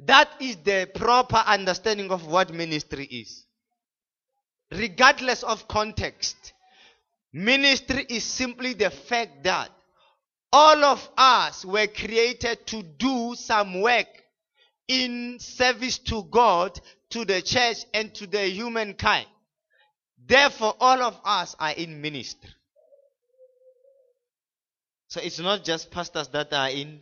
That 0.00 0.30
is 0.40 0.56
the 0.56 0.88
proper 0.94 1.36
understanding 1.36 2.10
of 2.10 2.26
what 2.26 2.52
ministry 2.52 3.04
is. 3.04 3.44
Regardless 4.70 5.42
of 5.42 5.66
context, 5.66 6.52
ministry 7.32 8.06
is 8.08 8.24
simply 8.24 8.74
the 8.74 8.90
fact 8.90 9.44
that 9.44 9.70
all 10.52 10.84
of 10.84 11.08
us 11.16 11.64
were 11.64 11.86
created 11.86 12.66
to 12.68 12.82
do 12.82 13.34
some 13.34 13.80
work 13.80 14.06
in 14.86 15.38
service 15.40 15.98
to 15.98 16.22
God, 16.24 16.80
to 17.10 17.24
the 17.24 17.42
church, 17.42 17.78
and 17.92 18.14
to 18.14 18.26
the 18.26 18.46
humankind. 18.48 19.26
Therefore, 20.26 20.74
all 20.80 21.02
of 21.02 21.18
us 21.24 21.56
are 21.58 21.72
in 21.72 22.00
ministry. 22.00 22.50
So 25.08 25.20
it's 25.22 25.38
not 25.38 25.64
just 25.64 25.90
pastors 25.90 26.28
that 26.28 26.52
are 26.52 26.68
in. 26.68 27.00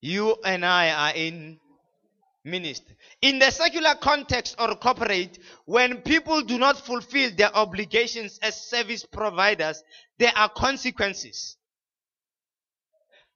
You 0.00 0.36
and 0.44 0.64
I 0.64 0.90
are 0.90 1.16
in 1.16 1.60
ministry. 2.44 2.96
In 3.22 3.38
the 3.38 3.50
secular 3.50 3.94
context 4.00 4.56
or 4.58 4.74
corporate, 4.76 5.38
when 5.66 5.98
people 5.98 6.42
do 6.42 6.58
not 6.58 6.78
fulfill 6.78 7.30
their 7.36 7.54
obligations 7.54 8.38
as 8.42 8.68
service 8.68 9.04
providers, 9.04 9.82
there 10.18 10.32
are 10.36 10.48
consequences. 10.48 11.56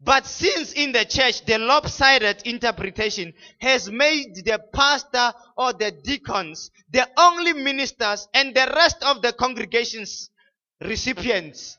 But 0.01 0.27
since 0.27 0.73
in 0.73 0.93
the 0.93 1.05
church 1.07 1.47
the 1.47 1.59
lopsided 1.59 2.43
interpretation 2.45 3.33
has 3.59 3.91
made 3.91 4.35
the 4.45 4.61
pastor 4.73 5.33
or 5.57 5.73
the 5.73 5.93
deacons 5.93 6.71
the 6.91 7.09
only 7.17 7.55
ministers 7.55 8.29
and 8.35 8.55
the 8.55 8.71
rest 8.77 9.03
of 9.03 9.23
the 9.23 9.33
congregation's 9.33 10.29
recipients, 10.83 11.79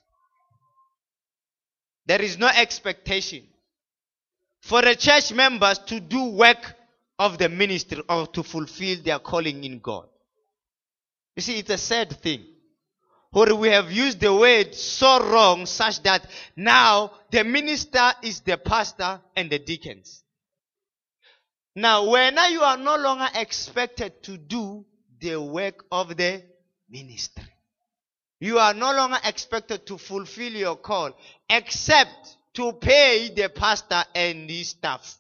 there 2.08 2.22
is 2.22 2.38
no 2.38 2.48
expectation 2.48 3.44
for 4.62 4.82
the 4.82 4.96
church 4.96 5.32
members 5.32 5.78
to 5.80 6.00
do 6.00 6.32
work 6.32 6.75
of 7.18 7.38
the 7.38 7.50
ministry 7.50 8.02
or 8.10 8.28
to 8.28 8.44
fulfill 8.44 8.98
their 9.04 9.20
calling 9.20 9.64
in 9.64 9.80
God. 9.80 10.08
You 11.36 11.42
see, 11.42 11.60
it's 11.60 11.70
a 11.70 11.78
sad 11.78 12.12
thing. 12.22 12.46
Or 13.34 13.54
we 13.56 13.70
have 13.70 13.92
used 13.92 14.22
the 14.22 14.34
word 14.34 14.74
so 14.74 15.30
wrong 15.30 15.66
such 15.66 16.02
that 16.04 16.26
now 16.56 17.12
the 17.32 17.44
minister 17.44 18.14
is 18.24 18.40
the 18.40 18.58
pastor 18.58 19.20
and 19.36 19.50
the 19.50 19.60
deacons. 19.60 20.24
Now, 21.76 22.10
when 22.10 22.38
you 22.52 22.62
are 22.62 22.78
no 22.78 22.96
longer 22.96 23.28
expected 23.36 24.24
to 24.24 24.38
do 24.38 24.86
the 25.20 25.42
work 25.42 25.84
of 25.92 26.16
the 26.16 26.44
ministry, 26.90 27.44
you 28.40 28.60
are 28.60 28.74
no 28.74 28.94
longer 28.94 29.18
expected 29.26 29.86
to 29.88 29.98
fulfill 29.98 30.54
your 30.54 30.78
call 30.78 31.12
except 31.50 32.38
to 32.54 32.72
pay 32.72 33.34
the 33.36 33.50
pastor 33.50 34.04
and 34.14 34.50
his 34.50 34.70
staff. 34.70 35.18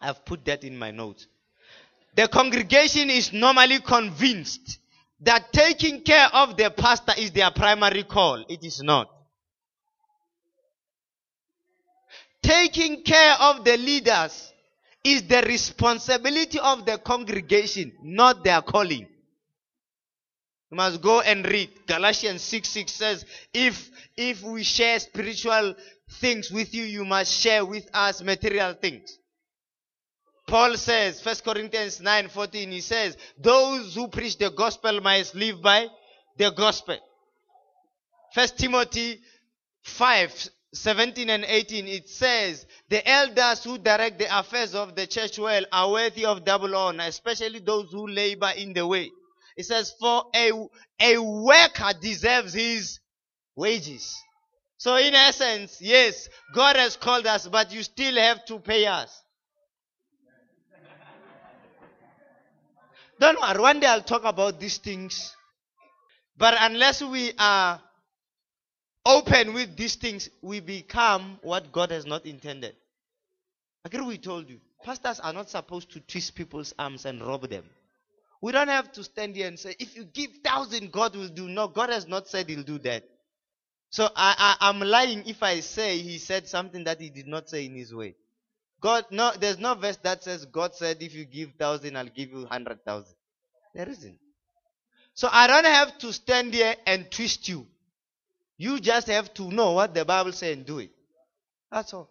I've 0.00 0.24
put 0.24 0.44
that 0.46 0.64
in 0.64 0.78
my 0.78 0.90
notes. 0.90 1.26
The 2.14 2.28
congregation 2.28 3.10
is 3.10 3.32
normally 3.32 3.80
convinced 3.80 4.78
that 5.20 5.52
taking 5.52 6.02
care 6.02 6.28
of 6.32 6.56
the 6.56 6.70
pastor 6.70 7.12
is 7.16 7.32
their 7.32 7.50
primary 7.50 8.04
call. 8.04 8.44
It 8.48 8.64
is 8.64 8.82
not. 8.82 9.10
Taking 12.42 13.02
care 13.02 13.34
of 13.40 13.64
the 13.64 13.76
leaders 13.76 14.52
is 15.04 15.22
the 15.22 15.42
responsibility 15.42 16.58
of 16.58 16.86
the 16.86 16.98
congregation, 16.98 17.92
not 18.02 18.44
their 18.44 18.62
calling. 18.62 19.06
You 20.70 20.76
must 20.76 21.00
go 21.00 21.20
and 21.20 21.46
read. 21.46 21.70
Galatians 21.86 22.42
6 22.42 22.68
6 22.68 22.92
says, 22.92 23.24
if, 23.52 23.90
if 24.16 24.42
we 24.42 24.62
share 24.62 24.98
spiritual 25.00 25.74
things 26.20 26.50
with 26.50 26.74
you, 26.74 26.84
you 26.84 27.04
must 27.04 27.32
share 27.32 27.64
with 27.64 27.88
us 27.92 28.22
material 28.22 28.74
things. 28.74 29.18
Paul 30.48 30.78
says, 30.78 31.24
1 31.24 31.36
Corinthians 31.44 32.00
9 32.00 32.28
14, 32.28 32.70
he 32.70 32.80
says, 32.80 33.16
Those 33.38 33.94
who 33.94 34.08
preach 34.08 34.38
the 34.38 34.50
gospel 34.50 35.00
must 35.00 35.34
live 35.34 35.60
by 35.60 35.86
the 36.38 36.50
gospel. 36.50 36.96
1 38.34 38.48
Timothy 38.56 39.20
5 39.82 40.50
17 40.72 41.30
and 41.30 41.44
18, 41.44 41.86
it 41.86 42.08
says, 42.08 42.66
The 42.88 43.06
elders 43.06 43.64
who 43.64 43.78
direct 43.78 44.18
the 44.18 44.38
affairs 44.38 44.74
of 44.74 44.94
the 44.94 45.06
church 45.06 45.38
well 45.38 45.64
are 45.70 45.90
worthy 45.90 46.24
of 46.24 46.44
double 46.44 46.74
honor, 46.74 47.04
especially 47.04 47.58
those 47.58 47.90
who 47.90 48.06
labor 48.06 48.52
in 48.56 48.72
the 48.72 48.86
way. 48.86 49.10
It 49.56 49.66
says, 49.66 49.94
For 50.00 50.24
a, 50.34 50.50
a 51.00 51.18
worker 51.18 51.92
deserves 52.00 52.54
his 52.54 53.00
wages. 53.54 54.14
So, 54.78 54.96
in 54.96 55.14
essence, 55.14 55.78
yes, 55.80 56.28
God 56.54 56.76
has 56.76 56.96
called 56.96 57.26
us, 57.26 57.48
but 57.48 57.72
you 57.72 57.82
still 57.82 58.16
have 58.16 58.44
to 58.46 58.58
pay 58.60 58.86
us. 58.86 59.22
Don't 63.20 63.40
worry, 63.40 63.60
one 63.60 63.80
day 63.80 63.86
I'll 63.86 64.02
talk 64.02 64.24
about 64.24 64.60
these 64.60 64.78
things. 64.78 65.34
But 66.36 66.54
unless 66.60 67.02
we 67.02 67.32
are 67.38 67.80
open 69.04 69.54
with 69.54 69.76
these 69.76 69.96
things, 69.96 70.30
we 70.42 70.60
become 70.60 71.38
what 71.42 71.72
God 71.72 71.90
has 71.90 72.06
not 72.06 72.26
intended. 72.26 72.76
Again, 73.84 74.06
we 74.06 74.18
told 74.18 74.48
you, 74.48 74.60
pastors 74.84 75.18
are 75.20 75.32
not 75.32 75.50
supposed 75.50 75.90
to 75.92 76.00
twist 76.00 76.34
people's 76.34 76.74
arms 76.78 77.06
and 77.06 77.20
rob 77.22 77.48
them. 77.48 77.64
We 78.40 78.52
don't 78.52 78.68
have 78.68 78.92
to 78.92 79.02
stand 79.02 79.34
here 79.34 79.48
and 79.48 79.58
say, 79.58 79.74
if 79.80 79.96
you 79.96 80.04
give 80.04 80.30
thousand, 80.44 80.92
God 80.92 81.16
will 81.16 81.28
do. 81.28 81.48
No, 81.48 81.66
God 81.66 81.90
has 81.90 82.06
not 82.06 82.28
said 82.28 82.48
he'll 82.48 82.62
do 82.62 82.78
that. 82.80 83.02
So 83.90 84.04
I, 84.14 84.56
I, 84.60 84.68
I'm 84.68 84.80
lying 84.80 85.24
if 85.26 85.42
I 85.42 85.60
say 85.60 85.98
he 85.98 86.18
said 86.18 86.46
something 86.46 86.84
that 86.84 87.00
he 87.00 87.10
did 87.10 87.26
not 87.26 87.48
say 87.48 87.66
in 87.66 87.74
his 87.74 87.92
way. 87.92 88.14
God, 88.80 89.06
no, 89.10 89.32
there's 89.38 89.58
no 89.58 89.74
verse 89.74 89.96
that 89.98 90.22
says 90.22 90.44
God 90.44 90.74
said, 90.74 91.02
if 91.02 91.14
you 91.14 91.24
give 91.24 91.52
thousand, 91.58 91.96
I'll 91.96 92.06
give 92.06 92.30
you 92.30 92.46
hundred 92.46 92.84
thousand. 92.84 93.14
There 93.74 93.88
isn't. 93.88 94.18
So 95.14 95.28
I 95.30 95.46
don't 95.48 95.66
have 95.66 95.98
to 95.98 96.12
stand 96.12 96.54
here 96.54 96.76
and 96.86 97.10
twist 97.10 97.48
you. 97.48 97.66
You 98.56 98.78
just 98.80 99.08
have 99.08 99.34
to 99.34 99.50
know 99.50 99.72
what 99.72 99.94
the 99.94 100.04
Bible 100.04 100.32
says 100.32 100.56
and 100.56 100.66
do 100.66 100.78
it. 100.78 100.90
That's 101.70 101.92
all. 101.92 102.08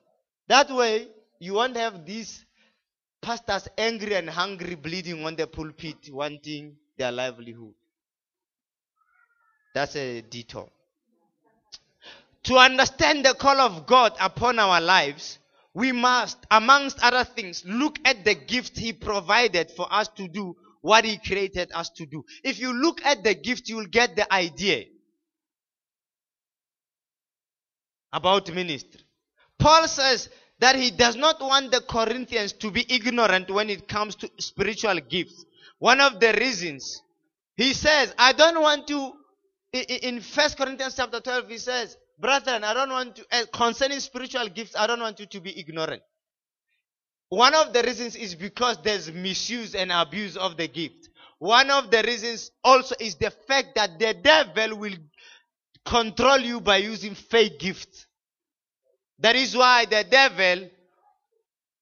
That 0.48 0.70
way, 0.70 1.08
you 1.40 1.54
won't 1.54 1.78
have 1.78 2.06
these 2.06 2.44
pastors 3.22 3.68
angry 3.78 4.16
and 4.16 4.30
hungry, 4.30 4.76
bleeding 4.76 5.26
on 5.26 5.36
the 5.36 5.48
pulpit, 5.48 6.10
wanting 6.12 6.76
their 6.98 7.12
livelihood. 7.12 7.74
That's 9.74 9.96
a 9.96 10.22
detour. 10.22 10.70
To 12.44 12.56
understand 12.58 13.26
the 13.26 13.34
call 13.34 13.60
of 13.60 13.86
God 13.86 14.14
upon 14.20 14.60
our 14.60 14.80
lives, 14.80 15.40
we 15.78 15.92
must, 15.92 16.40
amongst 16.50 16.98
other 17.04 17.24
things, 17.24 17.64
look 17.64 18.00
at 18.04 18.26
the 18.26 18.34
gift 18.34 18.80
He 18.80 18.94
provided 18.94 19.70
for 19.70 19.86
us 19.94 20.08
to 20.18 20.28
do 20.28 20.56
what 20.82 21.06
He 21.06 21.20
created 21.20 21.70
us 21.72 21.92
to 21.98 22.08
do. 22.08 22.26
If 22.44 22.60
you 22.60 22.74
look 22.74 23.06
at 23.06 23.24
the 23.24 23.36
gift, 23.36 23.70
you 23.70 23.76
will 23.76 23.86
get 23.86 24.16
the 24.16 24.34
idea 24.34 24.86
about 28.12 28.52
ministry. 28.52 29.02
Paul 29.60 29.88
says 29.88 30.30
that 30.58 30.76
he 30.76 30.90
does 30.90 31.16
not 31.16 31.40
want 31.40 31.72
the 31.72 31.82
Corinthians 31.82 32.54
to 32.54 32.72
be 32.72 32.84
ignorant 32.90 33.52
when 33.52 33.70
it 33.70 33.88
comes 33.88 34.16
to 34.16 34.32
spiritual 34.40 35.00
gifts. 35.08 35.46
One 35.78 36.02
of 36.02 36.20
the 36.20 36.34
reasons 36.40 37.04
he 37.56 37.74
says, 37.74 38.16
I 38.18 38.34
don't 38.34 38.60
want 38.60 38.88
to, 38.88 39.12
in 39.74 40.22
First 40.22 40.58
Corinthians 40.58 40.96
chapter 40.96 41.20
12, 41.20 41.50
he 41.50 41.58
says, 41.60 41.98
Brethren, 42.18 42.64
I 42.64 42.74
don't 42.74 42.90
want 42.90 43.16
to, 43.18 43.26
uh, 43.32 43.46
concerning 43.54 44.00
spiritual 44.00 44.48
gifts, 44.50 44.76
I 44.76 44.88
don't 44.88 45.00
want 45.00 45.20
you 45.20 45.28
to 45.28 45.40
be 45.40 45.58
ignorant. 45.60 46.02
One 47.30 47.54
of 47.54 47.74
the 47.74 47.84
reasons 47.84 48.16
is 48.16 48.36
because 48.36 48.82
there's 48.84 49.12
misuse 49.12 49.76
and 49.76 49.92
abuse 49.92 50.38
of 50.38 50.58
the 50.58 50.68
gift. 50.68 51.10
One 51.40 51.70
of 51.70 51.92
the 51.92 52.02
reasons 52.04 52.52
also 52.64 52.96
is 53.00 53.16
the 53.16 53.32
fact 53.32 53.76
that 53.76 54.00
the 54.00 54.14
devil 54.16 54.78
will 54.78 54.96
control 55.86 56.40
you 56.40 56.62
by 56.62 56.78
using 56.78 57.14
fake 57.14 57.60
gifts. 57.60 58.08
That 59.20 59.36
is 59.36 59.56
why 59.56 59.86
the 59.86 60.04
devil 60.04 60.70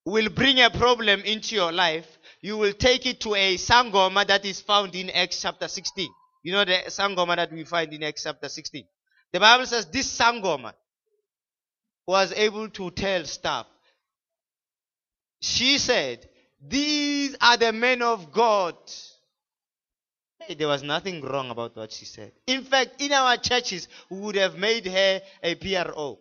will 0.06 0.30
bring 0.30 0.60
a 0.62 0.70
problem 0.70 1.22
into 1.22 1.56
your 1.56 1.72
life. 1.72 2.08
You 2.42 2.58
will 2.58 2.74
take 2.74 3.06
it 3.06 3.22
to 3.22 3.36
a 3.36 3.56
sangoma 3.56 4.28
that 4.28 4.46
is 4.46 4.62
found 4.62 4.96
in 4.96 5.10
Acts 5.10 5.42
chapter 5.42 5.68
16. 5.68 6.10
You 6.44 6.52
know 6.52 6.66
the 6.66 6.84
sangoma 6.88 7.36
that 7.38 7.52
we 7.52 7.64
find 7.64 7.92
in 7.94 8.04
Acts 8.04 8.24
chapter 8.24 8.50
16. 8.50 8.86
The 9.36 9.42
Bible 9.42 9.66
says 9.66 9.86
this 9.88 10.18
Sangoma 10.18 10.72
was 12.08 12.32
able 12.32 12.70
to 12.70 12.90
tell 12.92 13.26
stuff. 13.26 13.68
She 15.42 15.78
said, 15.78 16.30
These 16.66 17.36
are 17.42 17.58
the 17.58 17.74
men 17.74 18.02
of 18.02 18.32
God. 18.32 18.78
There 20.58 20.70
was 20.70 20.84
nothing 20.84 21.22
wrong 21.22 21.50
about 21.50 21.76
what 21.76 21.92
she 21.92 22.06
said. 22.06 22.32
In 22.48 22.64
fact, 22.64 23.02
in 23.02 23.12
our 23.12 23.36
churches, 23.36 23.90
we 24.10 24.20
would 24.20 24.36
have 24.38 24.58
made 24.58 24.86
her 24.88 25.22
a 25.44 25.56
PRO. 25.56 26.18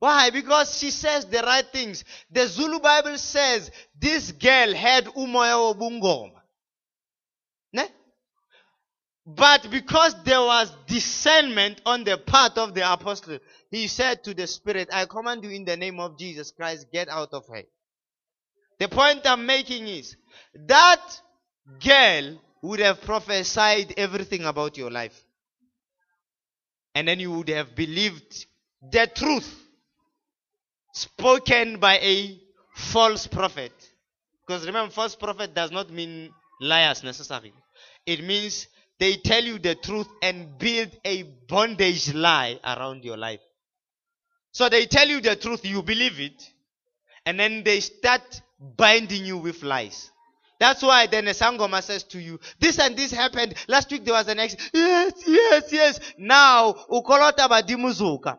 Why? 0.00 0.28
Because 0.28 0.76
she 0.76 0.90
says 0.90 1.24
the 1.24 1.40
right 1.40 1.66
things. 1.72 2.04
The 2.30 2.46
Zulu 2.46 2.78
Bible 2.78 3.16
says 3.16 3.70
this 3.98 4.32
girl 4.32 4.74
had 4.74 5.06
umoya 5.06 5.74
obungoma. 5.74 6.43
But 9.26 9.70
because 9.70 10.14
there 10.24 10.40
was 10.40 10.70
discernment 10.86 11.80
on 11.86 12.04
the 12.04 12.18
part 12.18 12.58
of 12.58 12.74
the 12.74 12.90
apostle, 12.92 13.38
he 13.70 13.88
said 13.88 14.22
to 14.24 14.34
the 14.34 14.46
spirit, 14.46 14.90
I 14.92 15.06
command 15.06 15.44
you 15.44 15.50
in 15.50 15.64
the 15.64 15.76
name 15.76 15.98
of 15.98 16.18
Jesus 16.18 16.50
Christ, 16.50 16.86
get 16.92 17.08
out 17.08 17.32
of 17.32 17.46
her. 17.48 17.62
The 18.78 18.88
point 18.88 19.20
I'm 19.24 19.46
making 19.46 19.86
is 19.88 20.16
that 20.66 21.00
girl 21.82 22.38
would 22.62 22.80
have 22.80 23.00
prophesied 23.00 23.94
everything 23.96 24.44
about 24.44 24.76
your 24.76 24.90
life. 24.90 25.18
And 26.94 27.08
then 27.08 27.18
you 27.18 27.32
would 27.32 27.48
have 27.48 27.74
believed 27.74 28.46
the 28.90 29.10
truth. 29.14 29.62
spoken 30.94 31.78
by 31.78 31.98
a 31.98 32.40
false 32.74 33.26
prophet. 33.26 33.72
Because 34.46 34.66
remember, 34.66 34.92
false 34.92 35.16
prophet 35.16 35.54
does 35.54 35.70
not 35.70 35.90
mean 35.90 36.30
liars 36.60 37.02
necessarily. 37.02 37.52
It 38.06 38.22
means 38.22 38.68
they 39.04 39.16
tell 39.16 39.44
you 39.44 39.58
the 39.58 39.74
truth 39.74 40.08
and 40.22 40.56
build 40.58 40.88
a 41.04 41.24
bondage 41.46 42.14
lie 42.14 42.58
around 42.64 43.04
your 43.04 43.18
life. 43.18 43.40
So 44.50 44.70
they 44.70 44.86
tell 44.86 45.06
you 45.06 45.20
the 45.20 45.36
truth, 45.36 45.62
you 45.66 45.82
believe 45.82 46.18
it, 46.20 46.42
and 47.26 47.38
then 47.38 47.64
they 47.64 47.80
start 47.80 48.40
binding 48.58 49.26
you 49.26 49.36
with 49.36 49.62
lies. 49.62 50.10
That's 50.58 50.80
why 50.82 51.06
then 51.06 51.26
the 51.26 51.32
Sangoma 51.32 51.82
says 51.82 52.04
to 52.04 52.18
you, 52.18 52.40
this 52.58 52.78
and 52.78 52.96
this 52.96 53.10
happened. 53.10 53.52
Last 53.68 53.90
week 53.90 54.06
there 54.06 54.14
was 54.14 54.26
an 54.28 54.38
accident. 54.38 54.70
Yes, 54.72 55.12
yes, 55.26 55.70
yes. 55.70 56.00
Now, 56.16 56.72
ukolota 56.90 57.46
badimuzuka. 57.46 58.38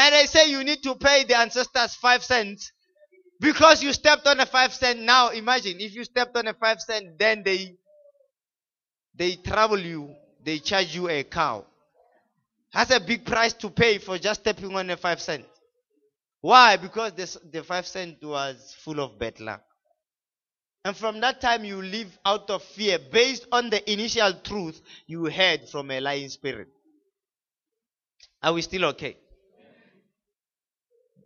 And 0.00 0.12
they 0.12 0.26
say 0.26 0.50
you 0.50 0.64
need 0.64 0.82
to 0.82 0.96
pay 0.96 1.22
the 1.22 1.38
ancestors 1.38 1.94
five 1.94 2.24
cents 2.24 2.72
because 3.38 3.80
you 3.80 3.92
stepped 3.92 4.26
on 4.26 4.40
a 4.40 4.46
five 4.46 4.74
cent. 4.74 4.98
Now 5.02 5.28
imagine 5.28 5.76
if 5.78 5.94
you 5.94 6.02
stepped 6.02 6.36
on 6.36 6.48
a 6.48 6.54
five 6.54 6.80
cent, 6.80 7.16
then 7.16 7.44
they 7.44 7.76
they 9.14 9.36
trouble 9.36 9.78
you, 9.78 10.14
they 10.42 10.58
charge 10.58 10.94
you 10.94 11.08
a 11.08 11.22
cow. 11.24 11.64
That's 12.72 12.94
a 12.94 13.00
big 13.00 13.24
price 13.24 13.52
to 13.54 13.70
pay 13.70 13.98
for 13.98 14.18
just 14.18 14.40
stepping 14.40 14.74
on 14.76 14.90
a 14.90 14.96
five 14.96 15.20
cent. 15.20 15.44
Why? 16.40 16.76
Because 16.76 17.12
this, 17.12 17.36
the 17.52 17.62
five 17.62 17.86
cent 17.86 18.22
was 18.22 18.74
full 18.78 19.00
of 19.00 19.18
bad 19.18 19.40
luck. 19.40 19.62
And 20.84 20.96
from 20.96 21.20
that 21.20 21.40
time, 21.40 21.64
you 21.64 21.82
live 21.82 22.18
out 22.24 22.48
of 22.48 22.62
fear 22.62 22.98
based 22.98 23.46
on 23.52 23.68
the 23.68 23.92
initial 23.92 24.32
truth 24.42 24.80
you 25.06 25.26
heard 25.26 25.68
from 25.68 25.90
a 25.90 26.00
lying 26.00 26.30
spirit. 26.30 26.68
Are 28.42 28.54
we 28.54 28.62
still 28.62 28.86
okay? 28.86 29.16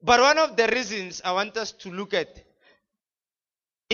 But 0.02 0.20
one 0.20 0.38
of 0.38 0.56
the 0.56 0.66
reasons 0.66 1.22
I 1.24 1.32
want 1.32 1.56
us 1.56 1.70
to 1.72 1.90
look 1.90 2.14
at 2.14 2.28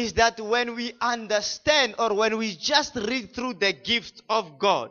is 0.00 0.14
that 0.14 0.40
when 0.40 0.74
we 0.74 0.92
understand 1.00 1.94
or 1.98 2.14
when 2.14 2.36
we 2.38 2.56
just 2.56 2.96
read 2.96 3.34
through 3.34 3.54
the 3.54 3.72
gift 3.72 4.22
of 4.28 4.58
God, 4.58 4.90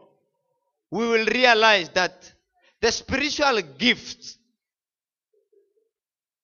we 0.91 1.07
will 1.07 1.25
realize 1.25 1.89
that 1.89 2.31
the 2.81 2.91
spiritual 2.91 3.61
gifts 3.77 4.37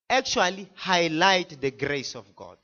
actually 0.08 0.68
highlight 0.74 1.60
the 1.60 1.70
grace 1.70 2.14
of 2.14 2.24
God. 2.36 2.56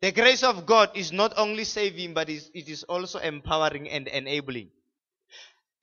The 0.00 0.10
grace 0.10 0.42
of 0.42 0.66
God 0.66 0.90
is 0.94 1.12
not 1.12 1.34
only 1.36 1.64
saving, 1.64 2.14
but 2.14 2.28
it 2.28 2.50
is 2.54 2.82
also 2.84 3.20
empowering 3.20 3.88
and 3.88 4.08
enabling. 4.08 4.70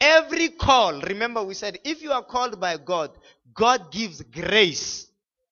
Every 0.02 0.50
call, 0.50 1.00
remember 1.02 1.44
we 1.44 1.54
said, 1.54 1.80
if 1.84 2.02
you 2.02 2.12
are 2.12 2.24
called 2.24 2.60
by 2.60 2.78
God, 2.78 3.12
God 3.54 3.92
gives 3.92 4.22
grace 4.22 5.08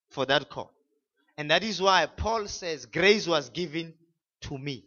for 0.09 0.25
that 0.25 0.49
call. 0.49 0.71
And 1.37 1.51
that 1.51 1.63
is 1.63 1.81
why 1.81 2.05
Paul 2.07 2.47
says, 2.47 2.85
grace 2.87 3.27
was 3.27 3.49
given 3.49 3.93
to 4.41 4.57
me. 4.57 4.83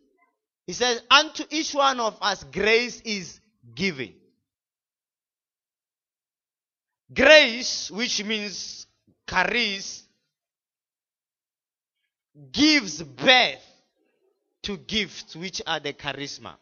He 0.66 0.72
says, 0.72 1.02
unto 1.10 1.44
each 1.50 1.74
one 1.74 2.00
of 2.00 2.16
us, 2.20 2.44
grace 2.44 3.00
is 3.02 3.40
given. 3.74 4.14
Grace, 7.12 7.90
which 7.90 8.24
means 8.24 8.86
charis, 9.28 10.02
gives 12.52 13.02
birth 13.02 13.64
to 14.62 14.76
gifts 14.76 15.34
which 15.36 15.62
are 15.66 15.80
the 15.80 15.92
charisma. 15.92 16.54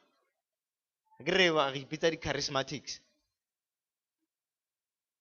Repeat 1.20 2.00
the 2.00 2.16
charismatics. 2.16 2.98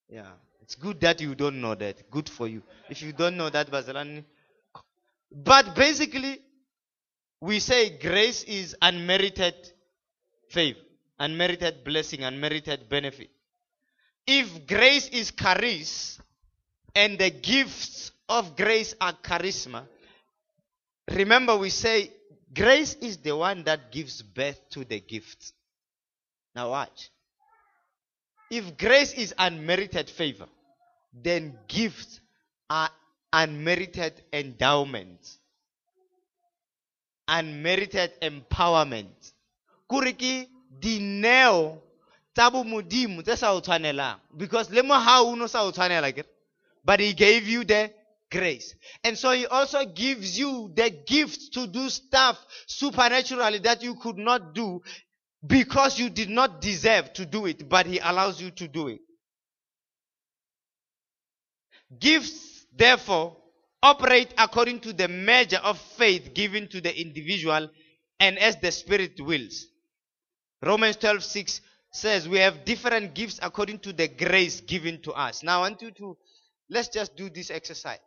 Yeah. 0.09 0.31
It's 0.61 0.75
good 0.75 0.99
that 1.01 1.21
you 1.21 1.33
don't 1.35 1.61
know 1.61 1.75
that. 1.75 2.09
Good 2.11 2.29
for 2.29 2.47
you. 2.47 2.61
If 2.89 3.01
you 3.01 3.13
don't 3.13 3.37
know 3.37 3.49
that, 3.49 3.71
Bazelani. 3.71 4.23
But 5.31 5.75
basically, 5.75 6.39
we 7.41 7.59
say 7.59 7.97
grace 7.97 8.43
is 8.43 8.75
unmerited 8.81 9.55
favor, 10.49 10.79
unmerited 11.19 11.83
blessing, 11.83 12.23
unmerited 12.23 12.89
benefit. 12.89 13.29
If 14.25 14.65
grace 14.67 15.07
is 15.09 15.31
charis 15.31 16.19
and 16.95 17.17
the 17.17 17.29
gifts 17.29 18.11
of 18.27 18.55
grace 18.55 18.95
are 18.99 19.13
charisma, 19.13 19.83
remember 21.11 21.55
we 21.57 21.69
say 21.69 22.11
grace 22.53 22.95
is 22.95 23.17
the 23.17 23.35
one 23.35 23.63
that 23.63 23.91
gives 23.91 24.21
birth 24.21 24.59
to 24.71 24.83
the 24.83 24.99
gifts. 24.99 25.53
Now 26.55 26.71
watch. 26.71 27.09
If 28.49 28.77
grace 28.77 29.13
is 29.13 29.33
unmerited 29.37 30.09
favor, 30.09 30.47
then 31.13 31.57
gifts 31.67 32.19
are 32.69 32.89
unmerited 33.41 34.13
endowment 34.33 35.37
unmerited 37.27 38.11
empowerment. 38.21 39.33
Kore 39.87 40.13
ke 40.13 40.47
dineo 40.79 41.81
tsa 42.33 42.49
bomodimo 42.51 43.23
tse 43.23 43.35
sa 43.35 44.19
because 44.35 44.69
le 44.71 44.83
mo 44.83 44.93
ga 44.93 45.21
uno 45.23 45.47
sa 45.47 45.63
o 45.63 45.71
ke 45.71 46.23
but 46.83 46.99
he 46.99 47.13
gave 47.13 47.47
you 47.47 47.63
the 47.63 47.91
grace. 48.31 48.75
And 49.03 49.17
so 49.17 49.31
he 49.31 49.45
also 49.45 49.85
gives 49.85 50.37
you 50.39 50.71
the 50.73 50.89
gift 50.89 51.53
to 51.53 51.67
do 51.67 51.89
stuff 51.89 52.37
supernaturally 52.65 53.59
that 53.59 53.83
you 53.83 53.95
could 53.95 54.17
not 54.17 54.53
do 54.53 54.81
because 55.45 55.99
you 55.99 56.09
did 56.09 56.29
not 56.29 56.61
deserve 56.61 57.13
to 57.13 57.25
do 57.25 57.45
it 57.45 57.67
but 57.67 57.85
he 57.85 57.99
allows 57.99 58.41
you 58.41 58.51
to 58.51 58.67
do 58.67 58.87
it. 58.87 59.01
Gifts, 61.99 62.46
therefore, 62.77 63.37
operate 63.81 64.33
according 64.37 64.79
to 64.81 64.93
the 64.93 65.07
measure 65.07 65.59
of 65.63 65.79
faith 65.79 66.33
given 66.33 66.67
to 66.69 66.81
the 66.81 66.99
individual 66.99 67.69
and 68.19 68.39
as 68.39 68.55
the 68.57 68.71
Spirit 68.71 69.19
wills. 69.21 69.67
Romans 70.63 70.97
12 70.97 71.23
6 71.23 71.61
says 71.91 72.27
we 72.27 72.39
have 72.39 72.65
different 72.65 73.13
gifts 73.13 73.39
according 73.41 73.79
to 73.79 73.93
the 73.93 74.07
grace 74.07 74.61
given 74.61 75.01
to 75.01 75.13
us. 75.13 75.43
Now, 75.43 75.59
I 75.59 75.69
want 75.69 75.81
you 75.81 75.91
to 75.91 76.17
let's 76.69 76.89
just 76.89 77.15
do 77.15 77.29
this 77.29 77.51
exercise. 77.51 77.99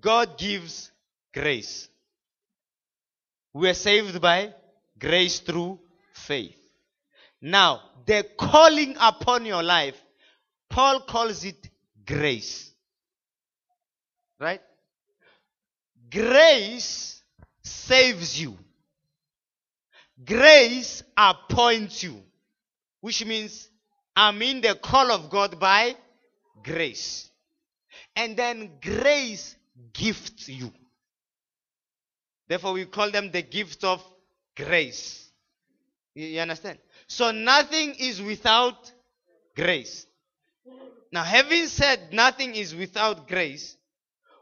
God 0.00 0.38
gives 0.38 0.90
grace. 1.32 1.88
We 3.52 3.68
are 3.68 3.74
saved 3.74 4.20
by 4.20 4.54
grace 4.98 5.40
through 5.40 5.80
faith. 6.12 6.56
Now, 7.40 7.80
the 8.06 8.26
calling 8.38 8.96
upon 9.00 9.46
your 9.46 9.62
life, 9.62 9.96
Paul 10.68 11.00
calls 11.00 11.44
it 11.44 11.68
grace. 12.04 12.72
Right? 14.38 14.60
Grace 16.10 17.22
saves 17.62 18.40
you. 18.40 18.56
Grace 20.24 21.02
appoints 21.16 22.02
you. 22.02 22.22
Which 23.00 23.24
means 23.24 23.68
I'm 24.16 24.40
in 24.42 24.60
the 24.60 24.74
call 24.74 25.10
of 25.10 25.30
God 25.30 25.60
by 25.60 25.94
grace. 26.62 27.30
And 28.16 28.36
then 28.36 28.72
grace 28.82 29.56
gifts 29.92 30.48
you. 30.48 30.72
Therefore, 32.48 32.72
we 32.72 32.86
call 32.86 33.10
them 33.10 33.30
the 33.30 33.42
gift 33.42 33.84
of 33.84 34.02
grace. 34.56 35.30
You 36.14 36.40
understand? 36.40 36.78
So 37.06 37.30
nothing 37.30 37.94
is 37.98 38.20
without 38.20 38.90
grace. 39.54 40.06
Now, 41.12 41.22
having 41.22 41.66
said 41.66 42.12
nothing 42.12 42.54
is 42.54 42.74
without 42.74 43.28
grace, 43.28 43.77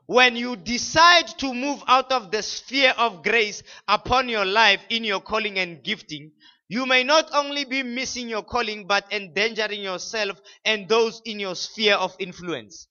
when 0.06 0.36
you 0.36 0.56
decide 0.56 1.26
to 1.38 1.52
move 1.52 1.82
out 1.88 2.12
of 2.12 2.30
the 2.30 2.42
sphere 2.42 2.94
of 2.96 3.22
grace 3.22 3.62
upon 3.88 4.28
your 4.28 4.44
life 4.44 4.80
in 4.88 5.04
your 5.04 5.20
calling 5.20 5.58
and 5.58 5.82
gifting, 5.82 6.30
you 6.68 6.86
may 6.86 7.04
not 7.04 7.28
only 7.32 7.64
be 7.64 7.82
missing 7.82 8.28
your 8.28 8.42
calling, 8.42 8.86
but 8.86 9.04
endangering 9.12 9.82
yourself 9.82 10.40
and 10.64 10.88
those 10.88 11.22
in 11.24 11.38
your 11.40 11.54
sphere 11.54 11.94
of 11.94 12.14
influence. 12.18 12.88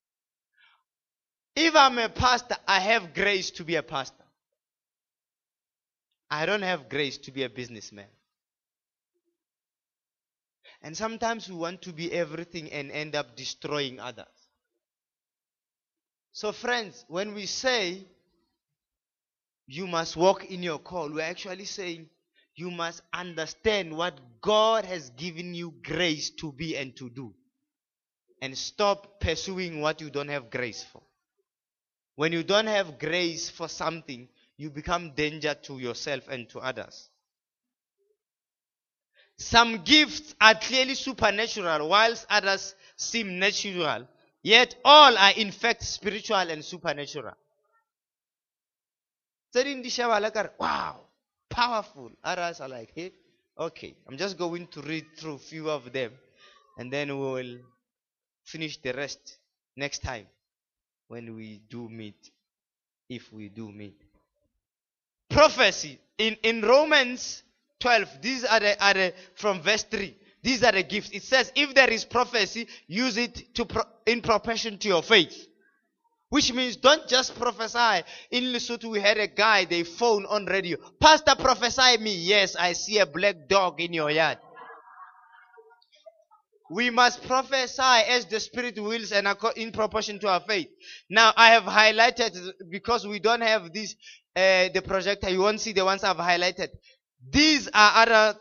If 1.55 1.75
I'm 1.75 1.97
a 1.97 2.09
pastor, 2.09 2.57
I 2.67 2.79
have 2.81 3.13
grace 3.13 3.51
to 3.51 3.63
be 3.63 3.75
a 3.75 3.83
pastor. 3.83 4.23
I 6.29 6.45
don't 6.45 6.63
have 6.63 6.89
grace 6.89 7.17
to 7.19 7.31
be 7.31 7.43
a 7.43 7.49
businessman. 7.49 8.07
And 10.81 10.95
sometimes 10.95 11.49
we 11.49 11.55
want 11.55 11.81
to 11.83 11.93
be 11.93 12.11
everything 12.11 12.71
and 12.71 12.91
end 12.91 13.15
up 13.15 13.35
destroying 13.35 13.99
others. 13.99 14.25
So, 16.35 16.51
friends, 16.51 17.05
when 17.07 17.33
we 17.33 17.45
say 17.45 18.05
you 19.67 19.87
must 19.87 20.17
walk 20.17 20.43
in 20.51 20.61
your 20.63 20.79
call, 20.79 21.09
we're 21.09 21.21
actually 21.21 21.63
saying 21.63 22.09
you 22.57 22.69
must 22.69 23.01
understand 23.13 23.95
what 23.95 24.19
God 24.41 24.83
has 24.83 25.11
given 25.11 25.55
you 25.55 25.73
grace 25.81 26.31
to 26.41 26.51
be 26.51 26.75
and 26.75 26.93
to 26.97 27.09
do. 27.09 27.33
And 28.41 28.57
stop 28.57 29.21
pursuing 29.21 29.79
what 29.79 30.01
you 30.01 30.09
don't 30.09 30.27
have 30.27 30.49
grace 30.49 30.83
for. 30.83 31.03
When 32.15 32.33
you 32.33 32.43
don't 32.43 32.67
have 32.67 32.99
grace 32.99 33.49
for 33.49 33.69
something, 33.69 34.27
you 34.57 34.69
become 34.69 35.13
danger 35.15 35.53
to 35.53 35.79
yourself 35.79 36.27
and 36.27 36.49
to 36.49 36.59
others. 36.59 37.09
Some 39.37 39.85
gifts 39.85 40.35
are 40.41 40.55
clearly 40.55 40.95
supernatural, 40.95 41.87
whilst 41.87 42.25
others 42.29 42.75
seem 42.97 43.39
natural 43.39 44.05
Yet 44.45 44.75
all 44.85 45.17
are 45.17 45.31
in 45.37 45.49
fact 45.51 45.81
spiritual 45.81 46.35
and 46.35 46.63
supernatural. 46.63 47.33
Wow, 50.59 50.99
powerful. 51.49 52.11
Others 52.23 52.61
are 52.61 52.69
like, 52.69 52.91
hey, 52.93 53.11
okay, 53.57 53.95
I'm 54.07 54.17
just 54.17 54.37
going 54.37 54.67
to 54.67 54.81
read 54.81 55.05
through 55.17 55.33
a 55.33 55.39
few 55.39 55.71
of 55.71 55.91
them 55.91 56.11
and 56.77 56.93
then 56.93 57.07
we 57.07 57.25
will 57.25 57.57
finish 58.43 58.77
the 58.77 58.93
rest 58.93 59.39
next 59.75 60.03
time 60.03 60.27
when 61.07 61.35
we 61.35 61.59
do 61.67 61.89
meet. 61.89 62.29
If 63.09 63.33
we 63.33 63.49
do 63.49 63.71
meet. 63.71 63.99
Prophecy 65.27 65.97
in, 66.19 66.37
in 66.43 66.61
Romans 66.61 67.41
12, 67.79 68.21
these 68.21 68.45
are 68.45 68.59
the, 68.59 68.85
are 68.85 68.93
the 68.93 69.13
from 69.33 69.59
verse 69.63 69.81
3. 69.85 70.15
These 70.45 70.61
are 70.63 70.73
the 70.73 70.83
gifts. 70.83 71.09
It 71.11 71.23
says, 71.23 71.51
if 71.55 71.73
there 71.73 71.89
is 71.89 72.05
prophecy, 72.05 72.67
use 72.85 73.17
it 73.17 73.55
to 73.55 73.65
pro- 73.65 73.81
in 74.05 74.21
proportion 74.21 74.77
to 74.77 74.87
your 74.87 75.01
faith. 75.01 75.47
Which 76.29 76.53
means 76.53 76.75
don't 76.75 77.07
just 77.07 77.33
prophesy. 77.33 78.05
In 78.29 78.53
Lesotho, 78.53 78.91
we 78.91 78.99
had 78.99 79.17
a 79.17 79.27
guy, 79.27 79.65
they 79.65 79.83
phone 79.83 80.23
on 80.27 80.45
radio. 80.45 80.77
Pastor, 80.99 81.33
prophesy 81.33 81.97
me. 81.97 82.13
Yes, 82.13 82.55
I 82.55 82.73
see 82.73 82.99
a 82.99 83.07
black 83.07 83.47
dog 83.47 83.81
in 83.81 83.91
your 83.91 84.11
yard. 84.11 84.37
We 86.69 86.91
must 86.91 87.23
prophesy 87.25 87.81
as 87.81 88.27
the 88.27 88.39
Spirit 88.39 88.77
wills 88.79 89.13
and 89.13 89.27
in 89.55 89.71
proportion 89.71 90.19
to 90.19 90.27
our 90.27 90.41
faith. 90.41 90.67
Now, 91.09 91.33
I 91.35 91.53
have 91.53 91.63
highlighted 91.63 92.51
because 92.69 93.07
we 93.07 93.17
don't 93.17 93.41
have 93.41 93.73
this, 93.73 93.95
uh, 94.35 94.69
the 94.71 94.83
projector. 94.85 95.31
You 95.31 95.39
won't 95.39 95.59
see 95.59 95.73
the 95.73 95.85
ones 95.85 96.03
I've 96.03 96.17
highlighted. 96.17 96.69
These 97.31 97.67
are 97.73 97.91
other 97.95 98.39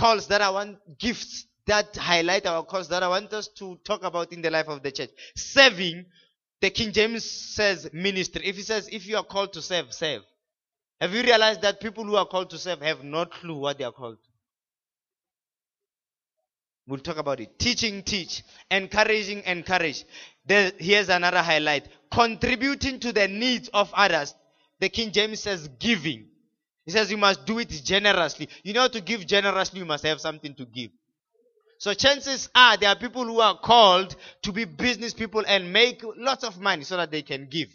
calls 0.00 0.26
that 0.28 0.40
I 0.40 0.50
want, 0.50 0.78
gifts 0.98 1.46
that 1.66 1.94
highlight 1.94 2.46
our 2.46 2.64
calls 2.64 2.88
that 2.88 3.02
I 3.02 3.08
want 3.08 3.32
us 3.34 3.48
to 3.58 3.78
talk 3.84 4.02
about 4.02 4.32
in 4.32 4.40
the 4.40 4.50
life 4.50 4.68
of 4.68 4.82
the 4.82 4.90
church. 4.90 5.10
Serving, 5.36 6.06
the 6.60 6.70
King 6.70 6.92
James 6.92 7.24
says 7.24 7.90
ministry. 7.92 8.42
If 8.46 8.56
he 8.56 8.62
says, 8.62 8.88
if 8.90 9.06
you 9.06 9.16
are 9.16 9.24
called 9.24 9.52
to 9.52 9.62
serve, 9.62 9.92
serve. 9.92 10.22
Have 11.00 11.12
you 11.12 11.22
realized 11.22 11.62
that 11.62 11.80
people 11.80 12.04
who 12.04 12.16
are 12.16 12.26
called 12.26 12.50
to 12.50 12.58
serve 12.58 12.80
have 12.80 13.04
no 13.04 13.26
clue 13.26 13.58
what 13.58 13.78
they 13.78 13.84
are 13.84 13.92
called 13.92 14.16
to? 14.22 14.30
We'll 16.86 17.00
talk 17.00 17.18
about 17.18 17.40
it. 17.40 17.58
Teaching, 17.58 18.02
teach. 18.02 18.42
Encouraging, 18.70 19.42
encourage. 19.44 20.04
There, 20.46 20.72
here's 20.78 21.08
another 21.08 21.42
highlight. 21.42 21.88
Contributing 22.10 22.98
to 23.00 23.12
the 23.12 23.28
needs 23.28 23.68
of 23.68 23.92
others. 23.94 24.34
The 24.80 24.88
King 24.88 25.12
James 25.12 25.40
says 25.40 25.68
giving. 25.78 26.29
He 26.90 26.96
says 26.96 27.08
you 27.08 27.18
must 27.18 27.46
do 27.46 27.60
it 27.60 27.68
generously. 27.68 28.48
You 28.64 28.72
know, 28.72 28.88
to 28.88 29.00
give 29.00 29.24
generously, 29.24 29.78
you 29.78 29.84
must 29.84 30.04
have 30.04 30.20
something 30.20 30.56
to 30.56 30.66
give. 30.66 30.90
So 31.78 31.94
chances 31.94 32.48
are 32.52 32.76
there 32.76 32.88
are 32.88 32.96
people 32.96 33.24
who 33.24 33.38
are 33.38 33.56
called 33.56 34.16
to 34.42 34.50
be 34.50 34.64
business 34.64 35.14
people 35.14 35.44
and 35.46 35.72
make 35.72 36.02
lots 36.16 36.42
of 36.42 36.60
money 36.60 36.82
so 36.82 36.96
that 36.96 37.12
they 37.12 37.22
can 37.22 37.46
give. 37.48 37.68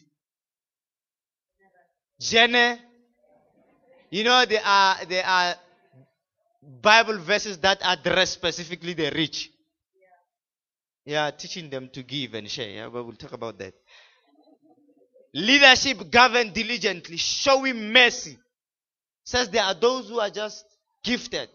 Gene, 2.19 2.77
you 4.09 4.25
know, 4.25 4.43
there 4.45 4.61
are 4.65 5.05
there 5.05 5.25
are 5.25 5.55
Bible 6.81 7.17
verses 7.19 7.57
that 7.59 7.79
address 7.83 8.31
specifically 8.31 8.95
the 8.95 9.11
rich. 9.15 9.49
Yeah, 11.05 11.31
teaching 11.31 11.69
them 11.69 11.87
to 11.93 12.03
give 12.03 12.33
and 12.33 12.49
share. 12.51 12.69
Yeah, 12.69 12.89
but 12.89 13.05
we'll 13.05 13.15
talk 13.15 13.31
about 13.31 13.59
that. 13.59 13.75
Leadership 15.33 16.11
govern 16.11 16.51
diligently, 16.51 17.15
showing 17.15 17.93
mercy, 17.93 18.37
says 19.25 19.49
there 19.49 19.63
are 19.63 19.73
those 19.73 20.07
who 20.07 20.19
are 20.19 20.29
just 20.29 20.65
gifted. 21.03 21.49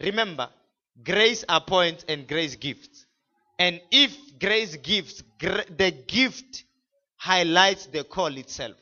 Remember, 0.00 0.48
grace 1.04 1.44
appoints 1.48 2.04
and 2.08 2.26
grace 2.26 2.56
gifts. 2.56 3.04
And 3.58 3.80
if 3.90 4.16
grace 4.38 4.76
gives, 4.76 5.22
the 5.40 5.94
gift 6.06 6.64
highlights 7.16 7.86
the 7.86 8.04
call 8.04 8.36
itself. 8.36 8.76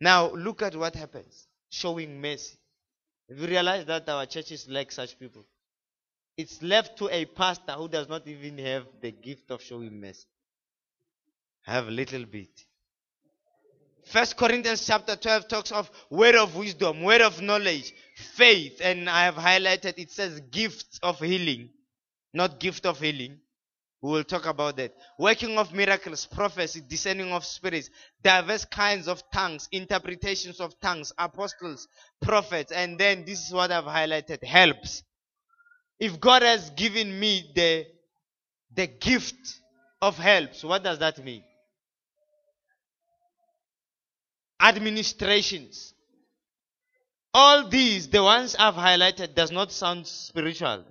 Now, 0.00 0.30
look 0.32 0.62
at 0.62 0.76
what 0.76 0.94
happens 0.94 1.46
showing 1.70 2.20
mercy. 2.20 2.58
We 3.28 3.46
realize 3.46 3.86
that 3.86 4.08
our 4.08 4.26
churches 4.26 4.68
lack 4.68 4.92
such 4.92 5.18
people? 5.18 5.46
It's 6.36 6.60
left 6.62 6.98
to 6.98 7.08
a 7.08 7.24
pastor 7.24 7.72
who 7.72 7.88
does 7.88 8.08
not 8.08 8.26
even 8.26 8.58
have 8.58 8.86
the 9.00 9.12
gift 9.12 9.50
of 9.50 9.62
showing 9.62 10.00
mercy. 10.00 10.26
Have 11.62 11.88
a 11.88 11.90
little 11.90 12.24
bit. 12.24 12.50
First 14.04 14.36
Corinthians 14.36 14.84
chapter 14.86 15.16
12 15.16 15.48
talks 15.48 15.72
of 15.72 15.90
word 16.10 16.34
of 16.34 16.56
wisdom, 16.56 17.02
word 17.02 17.20
of 17.20 17.40
knowledge, 17.40 17.92
faith, 18.34 18.80
and 18.82 19.08
I 19.08 19.24
have 19.24 19.36
highlighted 19.36 19.94
it 19.96 20.10
says 20.10 20.40
gifts 20.50 20.98
of 21.02 21.18
healing, 21.20 21.70
not 22.34 22.58
gift 22.58 22.84
of 22.84 23.00
healing. 23.00 23.38
We 24.02 24.10
will 24.10 24.24
talk 24.24 24.46
about 24.46 24.76
that. 24.78 24.92
Working 25.16 25.58
of 25.58 25.72
miracles, 25.72 26.26
prophecy, 26.26 26.82
discerning 26.86 27.30
of 27.30 27.44
spirits, 27.44 27.88
diverse 28.20 28.64
kinds 28.64 29.06
of 29.06 29.22
tongues, 29.32 29.68
interpretations 29.70 30.60
of 30.60 30.78
tongues, 30.80 31.12
apostles, 31.16 31.86
prophets, 32.20 32.72
and 32.72 32.98
then 32.98 33.24
this 33.24 33.46
is 33.46 33.52
what 33.52 33.70
I've 33.70 33.84
highlighted 33.84 34.42
helps. 34.42 35.04
If 36.00 36.18
God 36.18 36.42
has 36.42 36.70
given 36.70 37.20
me 37.20 37.52
the, 37.54 37.86
the 38.74 38.88
gift 38.88 39.60
of 40.00 40.18
helps, 40.18 40.64
what 40.64 40.82
does 40.82 40.98
that 40.98 41.24
mean? 41.24 41.44
Administrations. 44.62 45.94
All 47.34 47.68
these, 47.68 48.08
the 48.08 48.22
ones 48.22 48.54
I've 48.58 48.74
highlighted, 48.74 49.34
does 49.34 49.50
not 49.50 49.72
sound 49.72 50.06
spiritual. 50.06 50.84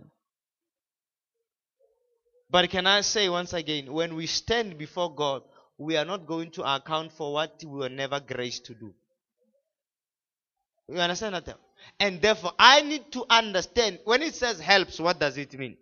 But 2.50 2.70
can 2.70 2.86
I 2.86 3.02
say 3.02 3.30
once 3.30 3.54
again, 3.54 3.94
when 3.94 4.16
we 4.16 4.28
stand 4.28 4.78
before 4.78 5.16
God, 5.16 5.44
we 5.78 5.98
are 5.98 6.06
not 6.06 6.28
going 6.28 6.52
to 6.52 6.76
account 6.76 7.12
for 7.14 7.34
what 7.34 7.64
we 7.64 7.80
were 7.80 7.90
never 7.90 8.20
graced 8.20 8.66
to 8.66 8.74
do. 8.74 8.94
You 10.90 10.98
understand 10.98 11.36
that? 11.36 11.58
And 12.00 12.22
therefore, 12.22 12.52
I 12.60 12.82
need 12.82 13.12
to 13.14 13.26
understand 13.30 14.00
when 14.04 14.22
it 14.22 14.36
says 14.36 14.60
helps, 14.60 15.00
what 15.00 15.20
does 15.20 15.38
it 15.38 15.54
mean? 15.58 15.78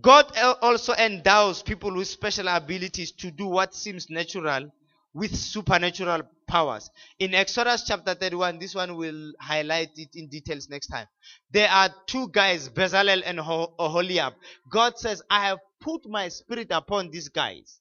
God 0.00 0.36
also 0.60 0.92
endows 0.94 1.62
people 1.62 1.94
with 1.94 2.08
special 2.08 2.48
abilities 2.48 3.12
to 3.12 3.30
do 3.30 3.46
what 3.46 3.74
seems 3.74 4.10
natural 4.10 4.70
with 5.14 5.34
supernatural 5.34 6.22
powers. 6.46 6.90
In 7.18 7.34
Exodus 7.34 7.84
chapter 7.86 8.14
31, 8.14 8.58
this 8.58 8.74
one 8.74 8.96
will 8.96 9.32
highlight 9.40 9.90
it 9.96 10.10
in 10.14 10.28
details 10.28 10.68
next 10.68 10.88
time. 10.88 11.06
There 11.50 11.68
are 11.68 11.90
two 12.06 12.28
guys, 12.28 12.68
Bezalel 12.68 13.22
and 13.24 13.38
Oholiab. 13.38 14.34
God 14.70 14.98
says, 14.98 15.22
I 15.30 15.46
have 15.46 15.58
put 15.80 16.08
my 16.08 16.28
spirit 16.28 16.68
upon 16.70 17.10
these 17.10 17.28
guys. 17.28 17.80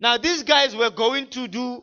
Now, 0.00 0.18
these 0.18 0.42
guys 0.42 0.74
were 0.74 0.90
going 0.90 1.28
to 1.28 1.48
do, 1.48 1.82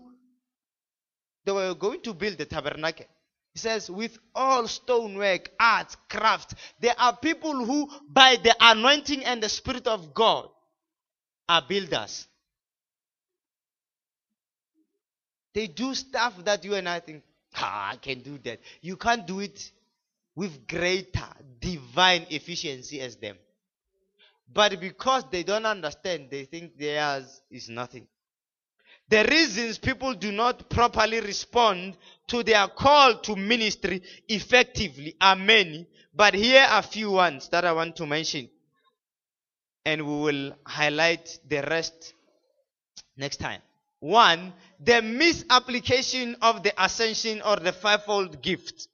they 1.45 1.52
were 1.52 1.74
going 1.74 2.02
to 2.02 2.13
build 2.13 2.38
the 2.38 2.45
tabernacle. 2.45 3.06
He 3.54 3.60
says, 3.60 3.89
with 3.89 4.17
all 4.36 4.67
stonework, 4.67 5.50
art, 5.60 5.95
craft, 6.10 6.54
there 6.80 6.95
are 6.98 7.17
people 7.17 7.65
who, 7.65 7.89
by 8.10 8.38
the 8.41 8.56
anointing 8.60 9.26
and 9.26 9.41
the 9.41 9.50
Spirit 9.50 9.88
of 9.88 10.13
God, 10.13 10.50
are 11.48 11.63
builders. 11.67 12.28
They 15.60 15.67
do 15.67 15.93
stuff 15.93 16.45
that 16.45 16.63
you 16.63 16.76
and 16.76 16.88
I 16.88 17.02
think, 17.02 17.22
ah, 17.56 17.89
I 17.91 17.98
can 17.98 18.22
do 18.22 18.38
that. 18.45 18.62
You 18.80 18.95
can't 18.95 19.28
do 19.28 19.41
it 19.41 19.74
with 20.34 20.65
greater 20.65 21.28
divine 21.60 22.26
efficiency 22.30 23.02
as 23.02 23.17
them. 23.17 23.36
But 24.54 24.80
because 24.80 25.26
they 25.30 25.43
don't 25.43 25.65
understand, 25.65 26.30
they 26.32 26.45
think 26.45 26.78
theirs 26.78 27.41
is 27.52 27.67
nothing. 27.67 28.08
The 29.10 29.26
reasons 29.30 29.80
people 29.80 30.13
do 30.13 30.32
not 30.32 30.69
properly 30.69 31.19
respond 31.19 31.98
to 32.28 32.41
their 32.41 32.69
call 32.69 33.17
to 33.17 33.36
ministry 33.36 34.02
effectively 34.30 35.17
are 35.19 35.36
many, 35.36 35.88
but 36.15 36.36
here 36.36 36.62
are 36.62 36.80
a 36.80 36.84
few 36.84 37.12
ones 37.12 37.50
that 37.50 37.65
I 37.65 37.74
want 37.74 37.98
to 37.98 38.06
mention. 38.06 38.50
And 39.84 40.08
we 40.08 40.22
will 40.22 40.54
highlight 40.65 41.38
the 41.50 41.63
rest 41.63 42.13
next 43.17 43.41
time. 43.41 43.60
One, 44.00 44.54
the 44.80 45.02
misapplication 45.02 46.36
of 46.42 46.63
the 46.63 46.74
ascension 46.84 47.42
or 47.42 47.58
the 47.58 47.74
fivefold 47.74 48.42
gift. 48.42 48.88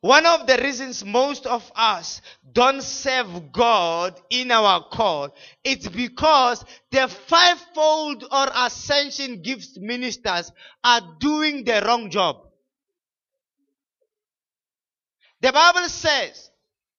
One 0.00 0.26
of 0.26 0.46
the 0.46 0.58
reasons 0.58 1.04
most 1.04 1.46
of 1.46 1.70
us 1.74 2.20
don't 2.52 2.82
serve 2.82 3.50
God 3.52 4.20
in 4.30 4.50
our 4.50 4.84
call, 4.88 5.34
it's 5.64 5.88
because 5.88 6.64
the 6.90 7.08
fivefold 7.08 8.22
or 8.30 8.46
ascension 8.54 9.42
gift 9.42 9.78
ministers 9.78 10.52
are 10.84 11.00
doing 11.18 11.64
the 11.64 11.82
wrong 11.84 12.10
job. 12.10 12.36
The 15.40 15.52
Bible 15.52 15.88
says 15.88 16.50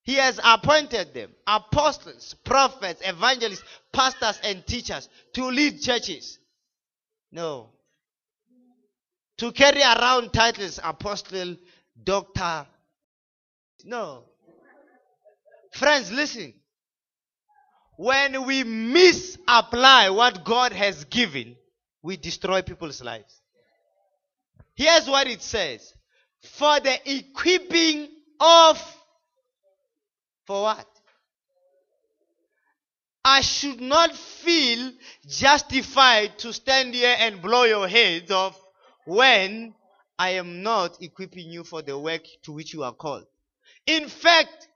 he 0.02 0.14
has 0.14 0.40
appointed 0.42 1.14
them 1.14 1.30
apostles, 1.46 2.34
prophets, 2.44 3.02
evangelists, 3.04 3.64
pastors, 3.92 4.40
and 4.42 4.66
teachers 4.66 5.08
to 5.34 5.44
lead 5.46 5.80
churches. 5.80 6.38
No. 7.32 7.70
To 9.38 9.52
carry 9.52 9.82
around 9.82 10.32
titles, 10.32 10.80
apostle, 10.82 11.56
doctor. 12.02 12.66
No. 13.84 14.24
Friends, 15.72 16.10
listen. 16.10 16.54
when 17.98 18.46
we 18.46 18.62
misapply 18.62 20.08
what 20.10 20.44
God 20.44 20.72
has 20.72 21.04
given, 21.04 21.56
we 22.00 22.16
destroy 22.16 22.62
people's 22.62 23.02
lives. 23.02 23.40
Here's 24.76 25.08
what 25.08 25.26
it 25.26 25.42
says 25.42 25.92
for 26.40 26.78
the 26.78 26.96
equipping 27.18 28.08
of, 28.38 28.78
for 30.46 30.62
what? 30.62 30.86
I 33.30 33.42
should 33.42 33.82
not 33.82 34.16
feel 34.16 34.90
justified 35.26 36.38
to 36.38 36.50
stand 36.50 36.94
here 36.94 37.14
and 37.18 37.42
blow 37.42 37.64
your 37.64 37.86
heads 37.86 38.30
off 38.30 38.58
when 39.04 39.74
I 40.18 40.30
am 40.30 40.62
not 40.62 41.02
equipping 41.02 41.50
you 41.50 41.62
for 41.62 41.82
the 41.82 41.98
work 41.98 42.22
to 42.44 42.52
which 42.52 42.72
you 42.72 42.84
are 42.84 42.94
called. 42.94 43.26
In 43.86 44.08
fact, 44.08 44.68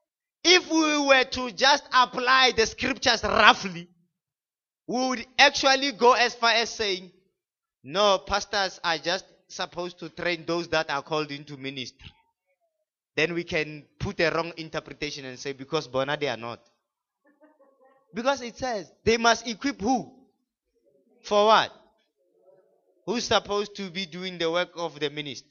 if 0.44 0.70
we 0.70 0.98
were 0.98 1.24
to 1.24 1.50
just 1.52 1.84
apply 1.94 2.52
the 2.54 2.66
scriptures 2.66 3.24
roughly, 3.24 3.88
we 4.86 5.08
would 5.08 5.26
actually 5.38 5.92
go 5.92 6.12
as 6.12 6.34
far 6.34 6.50
as 6.52 6.68
saying, 6.68 7.10
no, 7.82 8.18
pastors 8.18 8.78
are 8.84 8.98
just 8.98 9.24
supposed 9.48 9.98
to 10.00 10.10
train 10.10 10.44
those 10.46 10.68
that 10.68 10.90
are 10.90 11.02
called 11.02 11.30
into 11.30 11.56
ministry. 11.56 12.10
Then 13.16 13.32
we 13.32 13.44
can 13.44 13.86
put 13.98 14.20
a 14.20 14.30
wrong 14.30 14.52
interpretation 14.58 15.24
and 15.24 15.38
say, 15.38 15.52
because 15.54 15.88
Bona 15.88 16.18
they 16.18 16.28
are 16.28 16.36
not. 16.36 16.60
Because 18.14 18.42
it 18.42 18.56
says 18.56 18.90
they 19.04 19.16
must 19.16 19.46
equip 19.46 19.80
who? 19.80 20.12
For 21.22 21.46
what? 21.46 21.72
Who's 23.06 23.24
supposed 23.24 23.74
to 23.76 23.90
be 23.90 24.06
doing 24.06 24.38
the 24.38 24.50
work 24.50 24.70
of 24.76 24.98
the 25.00 25.10
ministry? 25.10 25.50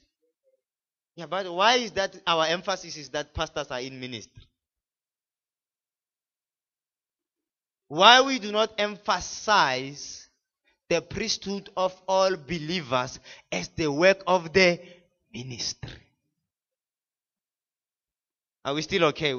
Yeah, 1.16 1.26
but 1.26 1.52
why 1.52 1.74
is 1.74 1.92
that 1.92 2.16
our 2.26 2.46
emphasis 2.46 2.96
is 2.96 3.10
that 3.10 3.34
pastors 3.34 3.66
are 3.70 3.80
in 3.80 4.00
ministry? 4.00 4.42
Why 7.88 8.22
we 8.22 8.38
do 8.38 8.50
not 8.52 8.72
emphasize 8.78 10.28
the 10.88 11.02
priesthood 11.02 11.68
of 11.76 11.94
all 12.08 12.36
believers 12.36 13.20
as 13.50 13.68
the 13.68 13.92
work 13.92 14.22
of 14.26 14.52
the 14.52 14.80
ministry? 15.34 15.90
Are 18.64 18.72
we 18.72 18.80
still 18.82 19.04
okay? 19.04 19.34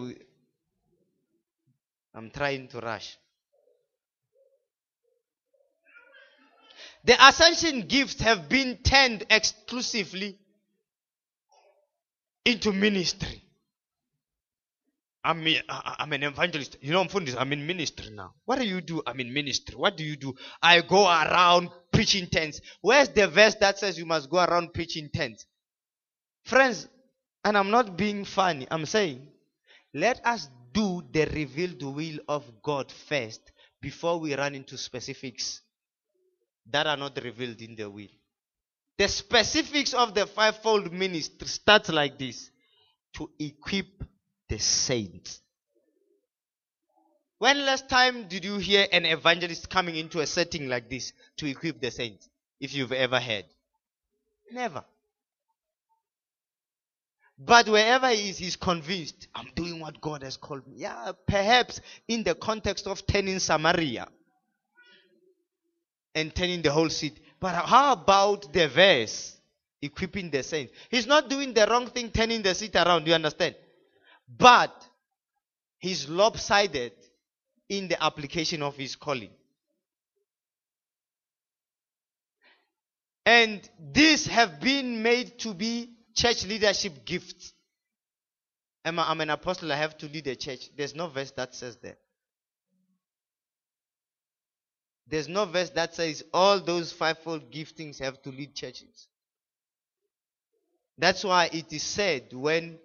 I'm 2.15 2.30
trying 2.30 2.67
to 2.69 2.80
rush. 2.80 3.17
The 7.06 7.28
ascension 7.28 7.88
gifts 7.88 8.21
have 8.21 8.47
been 8.47 8.78
turned 8.78 9.26
exclusively 9.30 10.38
into 12.45 12.71
ministry. 12.71 13.41
I'm, 15.26 15.45
I'm 15.69 16.12
an 16.12 16.23
evangelist. 16.23 16.78
You 16.82 16.91
know, 16.91 17.02
I'm 17.02 17.26
this. 17.26 17.36
I'm 17.36 17.52
in 17.54 17.65
ministry 17.65 18.10
now. 18.12 18.34
What 18.45 18.60
do 18.60 18.65
you 18.65 18.82
do? 18.82 19.02
I'm 19.08 19.19
in 19.19 19.34
ministry. 19.34 19.76
What 19.76 19.95
do 19.95 20.04
you 20.04 20.17
do? 20.17 20.34
I 20.62 20.82
go 20.82 21.06
around 21.06 21.69
preaching 21.91 22.28
tents. 22.28 22.60
Where's 22.82 23.10
the 23.10 23.28
verse 23.28 23.56
that 23.56 23.80
says 23.80 23.97
you 23.97 24.06
must 24.06 24.30
go 24.30 24.43
around 24.43 24.73
preaching 24.73 25.10
tents? 25.13 25.45
Friends, 26.43 26.89
and 27.45 27.58
I'm 27.58 27.71
not 27.71 27.97
being 27.97 28.26
funny. 28.26 28.67
I'm 28.69 28.86
saying, 28.86 29.28
let 29.93 30.26
us 30.26 30.49
do 30.73 31.03
the 31.12 31.25
revealed 31.27 31.83
will 31.83 32.19
of 32.27 32.43
God 32.62 32.91
first 32.91 33.51
before 33.81 34.19
we 34.19 34.36
run 34.36 34.55
into 34.55 34.77
specifics 34.77 35.62
that 36.71 36.88
are 36.88 36.97
not 36.97 37.17
revealed 37.23 37.62
in 37.62 37.75
the 37.75 37.89
will. 37.89 38.07
The 38.97 39.07
specifics 39.07 39.93
of 39.93 40.13
the 40.13 40.25
fivefold 40.25 40.91
ministry 40.91 41.47
starts 41.47 41.89
like 41.89 42.17
this 42.17 42.49
to 43.15 43.29
equip 43.39 44.03
the 44.49 44.59
saints. 44.59 45.41
When 47.39 47.65
last 47.65 47.89
time 47.89 48.27
did 48.27 48.45
you 48.45 48.57
hear 48.57 48.88
an 48.91 49.05
evangelist 49.05 49.69
coming 49.69 49.95
into 49.95 50.21
a 50.21 50.27
setting 50.27 50.69
like 50.69 50.89
this 50.89 51.12
to 51.38 51.45
equip 51.45 51.81
the 51.81 51.91
saints? 51.91 52.29
If 52.59 52.73
you've 52.73 52.93
ever 52.93 53.19
heard. 53.19 53.45
Never. 54.51 54.86
But 57.45 57.67
wherever 57.67 58.10
he 58.10 58.29
is, 58.29 58.38
he's 58.38 58.56
convinced, 58.56 59.27
I'm 59.36 59.49
doing 59.56 59.79
what 59.79 59.99
God 59.99 60.23
has 60.23 60.38
called 60.38 60.65
me. 60.65 60.75
Yeah, 60.77 61.12
perhaps 61.27 61.82
in 62.08 62.23
the 62.23 62.36
context 62.36 62.88
of 62.88 63.06
turning 63.06 63.39
Samaria 63.39 64.08
and 66.15 66.34
turning 66.34 66.62
the 66.62 66.71
whole 66.71 66.89
city. 66.89 67.21
But 67.39 67.53
how 67.65 67.93
about 67.93 68.53
the 68.53 68.67
verse? 68.67 69.38
Equipping 69.82 70.29
the 70.29 70.41
saints. 70.43 70.71
He's 70.89 71.06
not 71.06 71.29
doing 71.29 71.53
the 71.53 71.67
wrong 71.69 71.88
thing, 71.88 72.10
turning 72.10 72.41
the 72.41 72.56
seat 72.56 72.73
around. 72.77 73.06
You 73.06 73.15
understand? 73.15 73.56
But 74.38 74.88
he's 75.79 76.08
lopsided 76.08 76.93
in 77.67 77.89
the 77.89 78.01
application 78.01 78.62
of 78.62 78.77
his 78.77 78.95
calling. 78.95 79.32
And 83.25 83.67
these 83.91 84.27
have 84.27 84.62
been 84.62 85.03
made 85.03 85.39
to 85.39 85.53
be 85.53 85.92
church 86.13 86.45
leadership 86.45 87.06
gifts. 87.06 87.54
I'm, 88.86 88.99
I'm 88.99 89.21
an 89.21 89.30
apostle, 89.30 89.71
I 89.71 89.78
have 89.78 89.97
to 89.99 90.08
lead 90.08 90.28
a 90.28 90.36
church. 90.36 90.69
There's 90.76 90.95
no 90.95 91.08
verse 91.08 91.32
that 91.32 91.56
says 91.56 91.78
that. 91.78 91.97
There's 95.08 95.28
no 95.28 95.45
verse 95.45 95.69
that 95.71 95.95
says 95.95 96.23
all 96.34 96.60
those 96.60 96.91
fivefold 96.91 97.52
giftings 97.52 97.99
have 97.99 98.21
to 98.23 98.30
lead 98.30 98.56
churches. 98.56 99.08
That's 100.97 101.23
why 101.23 101.49
it 101.52 101.71
is 101.73 101.84
said 101.84 102.34
when 102.34 102.78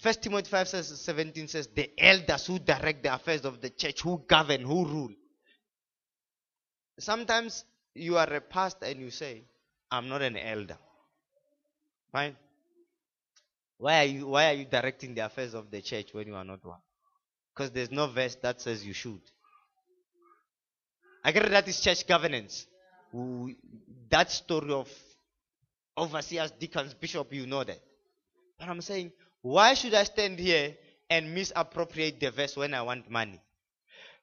First 0.00 0.22
Timothy 0.22 0.50
5 0.50 0.68
says 0.68 1.00
17 1.00 1.48
says 1.48 1.68
the 1.68 1.90
elders 1.98 2.46
who 2.46 2.58
direct 2.58 3.02
the 3.02 3.14
affairs 3.14 3.44
of 3.44 3.60
the 3.60 3.70
church, 3.70 4.02
who 4.02 4.22
govern, 4.28 4.60
who 4.60 4.84
rule. 4.84 5.12
Sometimes 6.98 7.64
you 7.94 8.18
are 8.18 8.30
a 8.30 8.40
pastor 8.40 8.86
and 8.86 9.00
you 9.00 9.10
say, 9.10 9.44
I'm 9.90 10.08
not 10.08 10.20
an 10.20 10.36
elder. 10.36 10.76
Fine. 12.16 12.34
Why 13.76 13.98
are 13.98 14.04
you 14.04 14.26
why 14.26 14.48
are 14.48 14.54
you 14.54 14.64
directing 14.64 15.14
the 15.14 15.26
affairs 15.26 15.52
of 15.52 15.70
the 15.70 15.82
church 15.82 16.14
when 16.14 16.26
you 16.26 16.34
are 16.34 16.46
not 16.46 16.64
one? 16.64 16.78
Because 17.54 17.72
there's 17.72 17.90
no 17.90 18.06
verse 18.06 18.36
that 18.36 18.58
says 18.62 18.86
you 18.86 18.94
should. 18.94 19.20
I 21.22 21.32
get 21.32 21.50
that 21.50 21.68
is 21.68 21.78
church 21.78 22.06
governance. 22.06 22.66
That 24.08 24.30
story 24.30 24.72
of 24.72 24.88
overseers, 25.98 26.52
deacons, 26.52 26.94
bishop, 26.94 27.34
you 27.34 27.46
know 27.46 27.64
that. 27.64 27.80
But 28.58 28.70
I'm 28.70 28.80
saying, 28.80 29.12
why 29.42 29.74
should 29.74 29.92
I 29.92 30.04
stand 30.04 30.38
here 30.38 30.74
and 31.10 31.34
misappropriate 31.34 32.18
the 32.18 32.30
verse 32.30 32.56
when 32.56 32.72
I 32.72 32.80
want 32.80 33.10
money? 33.10 33.42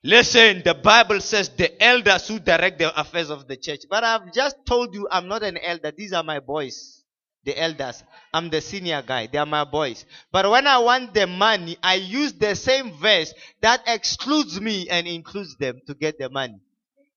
Listen, 0.03 0.63
the 0.65 0.73
Bible 0.73 1.21
says 1.21 1.49
the 1.49 1.71
elders 1.83 2.27
who 2.27 2.39
direct 2.39 2.79
the 2.79 2.99
affairs 2.99 3.29
of 3.29 3.47
the 3.47 3.55
church. 3.55 3.81
But 3.87 4.03
I've 4.03 4.33
just 4.33 4.65
told 4.65 4.95
you 4.95 5.07
I'm 5.11 5.27
not 5.27 5.43
an 5.43 5.59
elder. 5.59 5.91
These 5.95 6.13
are 6.13 6.23
my 6.23 6.39
boys, 6.39 7.02
the 7.45 7.59
elders. 7.59 8.03
I'm 8.33 8.49
the 8.49 8.61
senior 8.61 9.01
guy. 9.01 9.27
They 9.27 9.37
are 9.37 9.45
my 9.45 9.63
boys. 9.63 10.05
But 10.31 10.49
when 10.49 10.65
I 10.67 10.79
want 10.79 11.13
the 11.13 11.27
money, 11.27 11.77
I 11.83 11.95
use 11.95 12.33
the 12.33 12.55
same 12.55 12.91
verse 12.93 13.33
that 13.61 13.81
excludes 13.87 14.59
me 14.59 14.87
and 14.89 15.07
includes 15.07 15.55
them 15.57 15.79
to 15.87 15.93
get 15.93 16.17
the 16.17 16.29
money. 16.29 16.59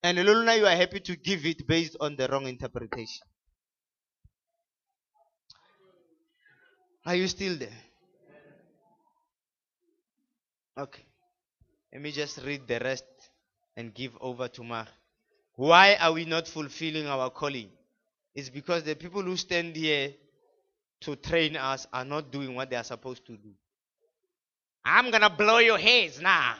And 0.03 0.19
Luna, 0.19 0.55
you 0.57 0.67
are 0.67 0.77
happy 0.77 1.01
to 1.01 1.17
give 1.17 1.47
it 1.47 1.67
based 1.67 1.97
on 2.01 2.17
the 2.17 2.29
wrong 2.29 2.47
interpretation. 2.47 3.23
Are 7.05 7.15
you 7.15 7.29
still 7.29 7.57
there? 7.57 7.69
Okay. 10.79 11.03
Let 11.93 12.03
me 12.03 12.12
just 12.12 12.39
read 12.45 12.67
the 12.67 12.79
rest 12.81 13.05
and 13.77 13.95
give 13.95 14.12
over 14.21 14.49
to 14.49 14.65
Mark. 14.65 14.89
Why 15.55 15.97
are 16.01 16.12
we 16.12 16.25
not 16.25 16.47
fulfilling 16.47 17.07
our 17.07 17.31
calling? 17.31 17.71
It's 18.35 18.51
because 18.51 18.83
the 18.83 18.95
people 18.95 19.23
who 19.23 19.37
stand 19.37 19.75
here 19.75 20.13
to 21.03 21.17
train 21.17 21.57
us 21.57 21.87
are 21.92 22.05
not 22.05 22.31
doing 22.31 22.55
what 22.55 22.71
they 22.71 22.77
are 22.77 22.85
supposed 22.85 23.27
to 23.27 23.37
do. 23.37 23.51
I'm 24.85 25.11
going 25.11 25.23
to 25.23 25.31
blow 25.31 25.59
your 25.59 25.79
heads 25.79 26.21
now. 26.21 26.55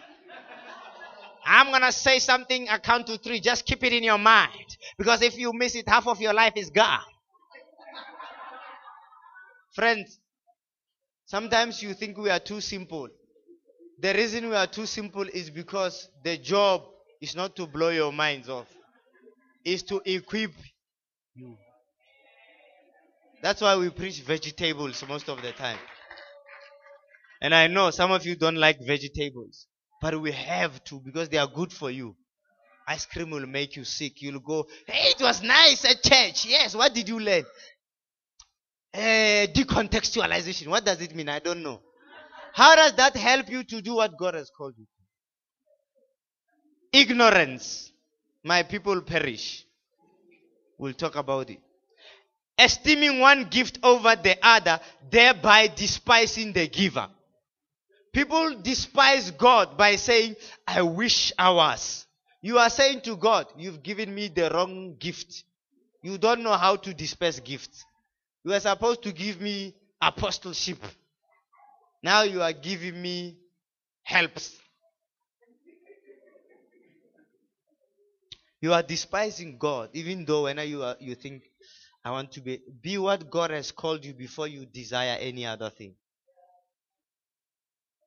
I'm 1.47 1.69
going 1.69 1.83
to 1.83 1.93
say 1.93 2.19
something, 2.19 2.69
I 2.69 2.79
count 2.79 3.07
to 3.07 3.19
three. 3.19 3.39
Just 3.41 3.65
keep 3.67 3.85
it 3.85 3.93
in 3.93 4.03
your 4.03 4.19
mind. 4.19 4.77
Because 4.99 5.23
if 5.23 5.39
you 5.39 5.53
miss 5.53 5.77
it, 5.77 5.89
half 5.89 6.09
of 6.09 6.21
your 6.21 6.35
life 6.35 6.55
is 6.57 6.71
gone. 6.71 7.01
Friends, 9.73 10.19
sometimes 11.27 11.83
you 11.83 11.95
think 11.95 12.19
we 12.19 12.31
are 12.31 12.41
too 12.41 12.61
simple. 12.61 13.09
The 14.01 14.13
reason 14.13 14.49
we 14.49 14.57
are 14.57 14.67
too 14.67 14.87
simple 14.87 15.27
is 15.33 15.51
because 15.51 16.09
the 16.25 16.37
job 16.39 16.83
is 17.21 17.37
not 17.37 17.55
to 17.57 17.67
blow 17.67 17.91
your 17.91 18.13
minds 18.13 18.49
off, 18.49 18.67
it's 19.65 19.83
to 19.85 20.01
equip 20.05 20.53
you. 21.35 21.57
That's 23.43 23.61
why 23.61 23.77
we 23.77 23.91
preach 23.91 24.21
vegetables 24.23 25.05
most 25.09 25.29
of 25.29 25.43
the 25.43 25.53
time. 25.53 25.79
And 27.41 27.55
I 27.55 27.67
know 27.67 27.91
some 27.91 28.13
of 28.13 28.25
you 28.25 28.37
don't 28.37 28.57
like 28.57 28.79
vegetables. 28.85 29.67
But 30.01 30.21
we 30.21 30.33
have 30.33 30.83
to 30.85 31.01
because 31.01 31.29
they 31.29 31.39
are 31.39 31.47
good 31.47 31.73
for 31.73 31.91
you. 31.91 32.17
Ice 32.89 33.07
cream 33.07 33.31
will 33.31 33.47
make 33.47 33.77
you 33.77 33.85
sick. 33.85 34.21
You'll 34.23 34.41
go, 34.41 34.67
hey, 34.87 35.11
it 35.11 35.21
was 35.21 35.43
nice 35.43 35.85
at 35.85 36.03
church. 36.03 36.47
Yes, 36.47 36.77
what 36.77 36.95
did 36.95 37.09
you 37.09 37.19
learn? 37.19 37.45
Uh, 38.95 39.47
decontextualization. 39.53 40.69
What 40.69 40.85
does 40.85 41.01
it 41.01 41.15
mean? 41.15 41.29
I 41.29 41.41
don't 41.41 41.63
know. 41.63 41.81
How 42.55 42.77
does 42.77 42.93
that 42.95 43.17
help 43.17 43.51
you 43.51 43.65
to 43.65 43.83
do 43.83 43.97
what 43.97 44.17
God 44.19 44.35
has 44.35 44.51
called 44.57 44.75
you 44.79 44.87
ignorance, 46.97 47.93
my 48.45 48.63
people 48.63 49.01
perish. 49.03 49.65
We'll 50.79 50.95
talk 50.95 51.17
about 51.17 51.51
it. 51.51 51.59
Esteeming 52.59 53.21
one 53.21 53.45
gift 53.45 53.79
over 53.83 54.17
the 54.17 54.37
other, 54.43 54.81
thereby 55.11 55.69
despising 55.69 56.53
the 56.53 56.67
giver. 56.69 57.09
People 58.13 58.57
despise 58.63 59.31
God 59.31 59.77
by 59.77 59.97
saying, 59.97 60.37
I 60.67 60.81
wish 60.83 61.33
I 61.39 61.51
was. 61.51 62.07
You 62.41 62.59
are 62.59 62.71
saying 62.71 63.03
to 63.03 63.17
God, 63.17 63.47
You've 63.59 63.83
given 63.83 64.15
me 64.15 64.29
the 64.29 64.49
wrong 64.51 64.97
gift. 64.99 65.45
You 66.03 66.17
don't 66.17 66.43
know 66.43 66.55
how 66.55 66.77
to 66.77 66.95
disperse 66.95 67.41
gifts. 67.41 67.85
You 68.45 68.55
are 68.55 68.61
supposed 68.61 69.03
to 69.03 69.13
give 69.13 69.41
me 69.41 69.75
apostleship. 70.01 70.79
Now 72.03 72.23
you 72.23 72.41
are 72.41 72.53
giving 72.53 73.03
me 73.03 73.37
helps. 74.03 74.57
You 78.61 78.73
are 78.73 78.83
despising 78.83 79.59
God, 79.59 79.91
even 79.93 80.25
though 80.25 80.45
when 80.45 80.59
you 80.67 80.83
are, 80.83 80.97
you 81.01 81.15
think, 81.17 81.43
I 82.07 82.11
want 82.13 82.31
to 82.35 82.41
be 82.41 82.61
be 82.83 82.99
what 82.99 83.29
God 83.33 83.51
has 83.51 83.73
called 83.73 84.05
you 84.05 84.15
before 84.15 84.47
you 84.47 84.65
desire 84.65 85.17
any 85.19 85.45
other 85.45 85.71
thing. 85.71 85.97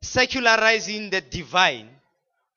Secularizing 0.01 1.09
the 1.09 1.19
divine, 1.19 1.89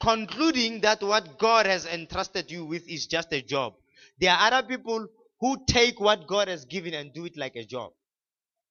concluding 0.00 0.82
that 0.82 1.02
what 1.02 1.40
God 1.40 1.66
has 1.66 1.84
entrusted 1.84 2.48
you 2.48 2.64
with 2.64 2.88
is 2.88 3.08
just 3.08 3.32
a 3.32 3.42
job. 3.42 3.74
There 4.20 4.30
are 4.30 4.52
other 4.52 4.68
people 4.68 5.08
who 5.40 5.56
take 5.66 5.98
what 5.98 6.28
God 6.28 6.46
has 6.46 6.64
given 6.64 6.94
and 6.94 7.12
do 7.12 7.24
it 7.24 7.36
like 7.36 7.56
a 7.56 7.64
job. 7.64 7.90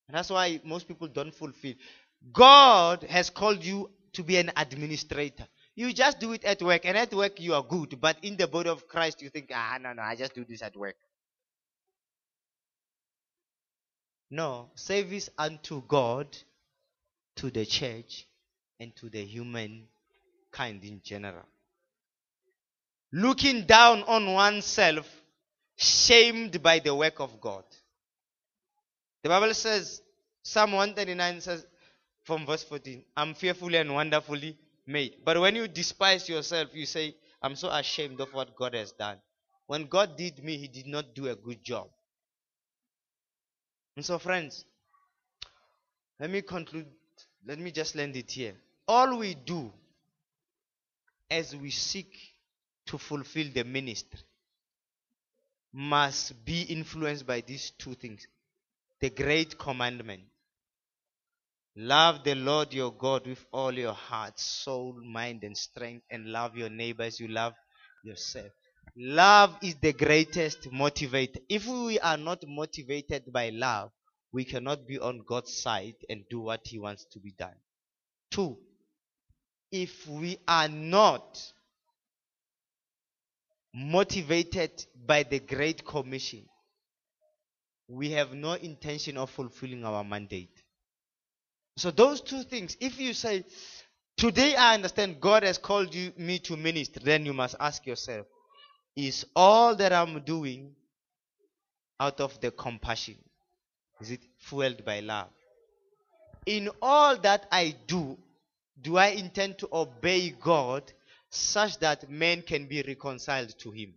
And 0.08 0.16
that's 0.16 0.30
why 0.30 0.62
most 0.64 0.88
people 0.88 1.10
don't 1.10 1.36
fulfill. 1.36 1.74
God 2.32 3.04
has 3.04 3.30
called 3.30 3.66
you 3.66 3.90
to 4.14 4.24
be 4.24 4.38
an 4.38 4.50
administrator. 4.56 5.46
You 5.76 5.92
just 5.92 6.22
do 6.22 6.32
it 6.32 6.46
at 6.46 6.62
work, 6.62 6.86
and 6.86 6.96
at 6.96 7.14
work 7.14 7.38
you 7.42 7.54
are 7.54 7.64
good, 7.64 8.00
but 8.00 8.16
in 8.22 8.38
the 8.38 8.48
body 8.48 8.70
of 8.70 8.88
Christ 8.88 9.22
you 9.22 9.30
think, 9.30 9.52
ah, 9.54 9.78
no, 9.82 9.92
no, 9.92 10.04
I 10.04 10.16
just 10.16 10.34
do 10.34 10.46
this 10.46 10.62
at 10.62 10.78
work. 10.78 10.96
No, 14.32 14.70
service 14.76 15.30
unto 15.38 15.82
God, 15.82 16.26
to 17.36 17.52
the 17.52 17.66
church, 17.66 18.26
and 18.80 18.96
to 18.96 19.10
the 19.10 19.24
human 19.24 19.88
kind 20.52 20.84
in 20.84 21.02
general. 21.04 21.46
Looking 23.12 23.66
down 23.66 24.04
on 24.04 24.32
oneself, 24.32 25.06
shamed 25.76 26.64
by 26.64 26.80
the 26.80 26.96
work 26.96 27.20
of 27.20 27.42
God. 27.42 27.66
The 29.24 29.30
Bible 29.30 29.54
says, 29.54 30.02
Psalm 30.44 30.72
139 30.72 31.42
says, 31.42 31.66
from 32.24 32.46
verse 32.46 32.64
14, 32.64 33.04
I'm 33.18 33.34
fearfully 33.34 33.78
and 33.78 33.94
wonderfully 33.94 34.58
made. 34.88 35.16
But 35.26 35.40
when 35.42 35.56
you 35.56 35.68
despise 35.68 36.30
yourself, 36.30 36.70
you 36.74 36.86
say, 36.86 37.16
I'm 37.42 37.56
so 37.56 37.70
ashamed 37.70 38.22
of 38.22 38.34
what 38.34 38.56
God 38.56 38.76
has 38.76 38.94
done. 38.94 39.18
When 39.68 39.88
God 39.88 40.16
did 40.16 40.44
me, 40.44 40.58
He 40.58 40.68
did 40.68 40.88
not 40.88 41.14
do 41.14 41.28
a 41.28 41.36
good 41.36 41.64
job. 41.64 41.90
And 43.96 44.06
so, 44.06 44.18
friends, 44.20 44.66
let 46.20 46.30
me 46.30 46.42
conclude. 46.42 46.88
Let 47.46 47.60
me 47.60 47.72
just 47.72 47.96
land 47.96 48.16
it 48.16 48.32
here. 48.32 48.54
All 48.88 49.18
we 49.18 49.36
do 49.36 49.72
as 51.30 51.56
we 51.56 51.72
seek 51.72 52.16
to 52.88 52.98
fulfill 52.98 53.48
the 53.54 53.64
ministry 53.64 54.20
must 55.74 56.44
be 56.44 56.64
influenced 56.64 57.26
by 57.26 57.42
these 57.42 57.72
two 57.72 57.94
things 57.96 58.28
the 59.00 59.10
great 59.10 59.58
commandment 59.58 60.22
Love 61.76 62.26
the 62.26 62.36
Lord 62.36 62.74
your 62.74 62.92
God 62.92 63.26
with 63.26 63.46
all 63.54 63.72
your 63.72 63.94
heart, 63.94 64.38
soul, 64.38 64.94
mind, 65.02 65.44
and 65.46 65.58
strength, 65.58 66.06
and 66.12 66.26
love 66.26 66.58
your 66.58 66.70
neighbor 66.70 67.04
as 67.04 67.20
you 67.20 67.30
love 67.30 67.54
yourself. 68.04 68.52
Love 68.96 69.56
is 69.62 69.76
the 69.76 69.94
greatest 69.94 70.70
motivator. 70.72 71.38
If 71.48 71.66
we 71.68 72.00
are 72.00 72.18
not 72.18 72.44
motivated 72.48 73.32
by 73.32 73.50
love, 73.50 73.92
we 74.34 74.46
cannot 74.46 74.88
be 74.88 75.00
on 75.00 75.24
God's 75.28 75.56
side 75.62 75.96
and 76.10 76.24
do 76.30 76.42
what 76.42 76.62
He 76.66 76.80
wants 76.80 77.06
to 77.12 77.20
be 77.20 77.32
done. 77.38 77.56
Two, 78.32 78.58
if 79.72 80.08
we 80.08 80.38
are 80.48 80.68
not 80.68 81.42
motivated 83.74 84.72
by 85.06 85.24
the 85.24 85.40
Great 85.40 85.86
Commission, 85.86 86.46
we 87.88 88.12
have 88.12 88.34
no 88.34 88.54
intention 88.54 89.18
of 89.18 89.30
fulfilling 89.30 89.86
our 89.86 90.04
mandate. 90.04 90.64
So 91.78 91.92
those 91.92 92.22
two 92.22 92.44
things, 92.44 92.76
if 92.80 93.00
you 93.00 93.14
say, 93.14 93.46
today 94.18 94.56
I 94.56 94.76
understand 94.76 95.22
God 95.22 95.44
has 95.44 95.58
called 95.58 95.94
you 95.94 96.12
me 96.18 96.40
to 96.40 96.58
minister, 96.58 97.00
then 97.00 97.26
you 97.26 97.34
must 97.34 97.56
ask 97.60 97.86
yourself, 97.86 98.28
is 98.96 99.26
all 99.36 99.76
that 99.76 99.94
I'm 99.94 100.20
doing 100.22 100.76
out 102.00 102.20
of 102.20 102.40
the 102.42 102.52
compassion? 102.52 103.16
Is 104.00 104.12
it 104.12 104.22
fueled 104.40 104.84
by 104.84 105.00
love? 105.02 105.30
In 106.46 106.70
all 106.82 107.18
that 107.18 107.46
I 107.52 107.76
do, 107.86 108.18
do 108.82 108.98
I 108.98 109.08
intend 109.10 109.60
to 109.60 109.70
obey 109.72 110.32
God 110.32 110.92
such 111.30 111.78
that 111.80 112.10
men 112.10 112.42
can 112.42 112.66
be 112.66 112.82
reconciled 112.82 113.58
to 113.60 113.72
Him? 113.72 113.94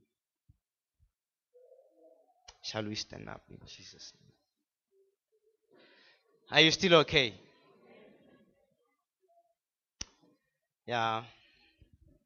Shall 2.62 2.84
we 2.84 2.94
stand 2.94 3.28
up 3.28 3.42
in 3.50 3.58
Jesus' 3.66 4.12
name? 4.14 4.32
Are 6.50 6.60
you 6.60 6.70
still 6.70 6.94
okay? 6.96 7.34
Yeah. 10.86 11.24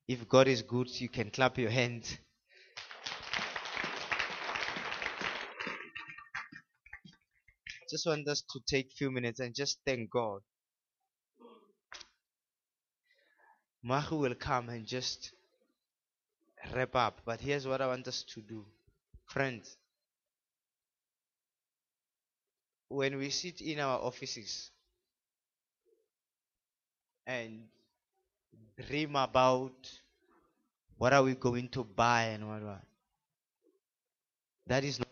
If 0.07 0.29
God 0.29 0.49
is 0.49 0.63
good, 0.63 0.89
you 1.01 1.09
can 1.09 1.31
clap 1.31 1.59
your 1.59 1.71
hands. 1.71 2.19
Just 7.91 8.07
want 8.07 8.29
us 8.29 8.43
to 8.53 8.61
take 8.67 8.87
a 8.87 8.95
few 8.97 9.11
minutes 9.11 9.41
and 9.41 9.55
just 9.55 9.79
thank 9.87 10.11
God. 10.11 10.41
Mahu 13.83 14.19
will 14.19 14.35
come 14.35 14.69
and 14.69 14.87
just 14.87 15.33
wrap 16.75 16.95
up. 16.97 17.21
But 17.25 17.41
here's 17.41 17.67
what 17.67 17.81
I 17.81 17.87
want 17.87 18.07
us 18.09 18.25
to 18.35 18.43
do. 18.43 18.65
Friends, 19.27 19.77
when 22.89 23.17
we 23.19 23.31
sit 23.31 23.61
in 23.61 23.81
our 23.81 23.99
offices 24.01 24.71
and 27.27 27.65
dream 28.87 29.17
about 29.17 29.91
what 30.97 31.13
are 31.13 31.23
we 31.23 31.35
going 31.35 31.69
to 31.69 31.85
buy 31.85 32.25
and 32.25 32.49
what, 32.49 32.63
what. 32.63 32.83
That 34.67 34.85
is 34.85 34.99
not. 34.99 35.08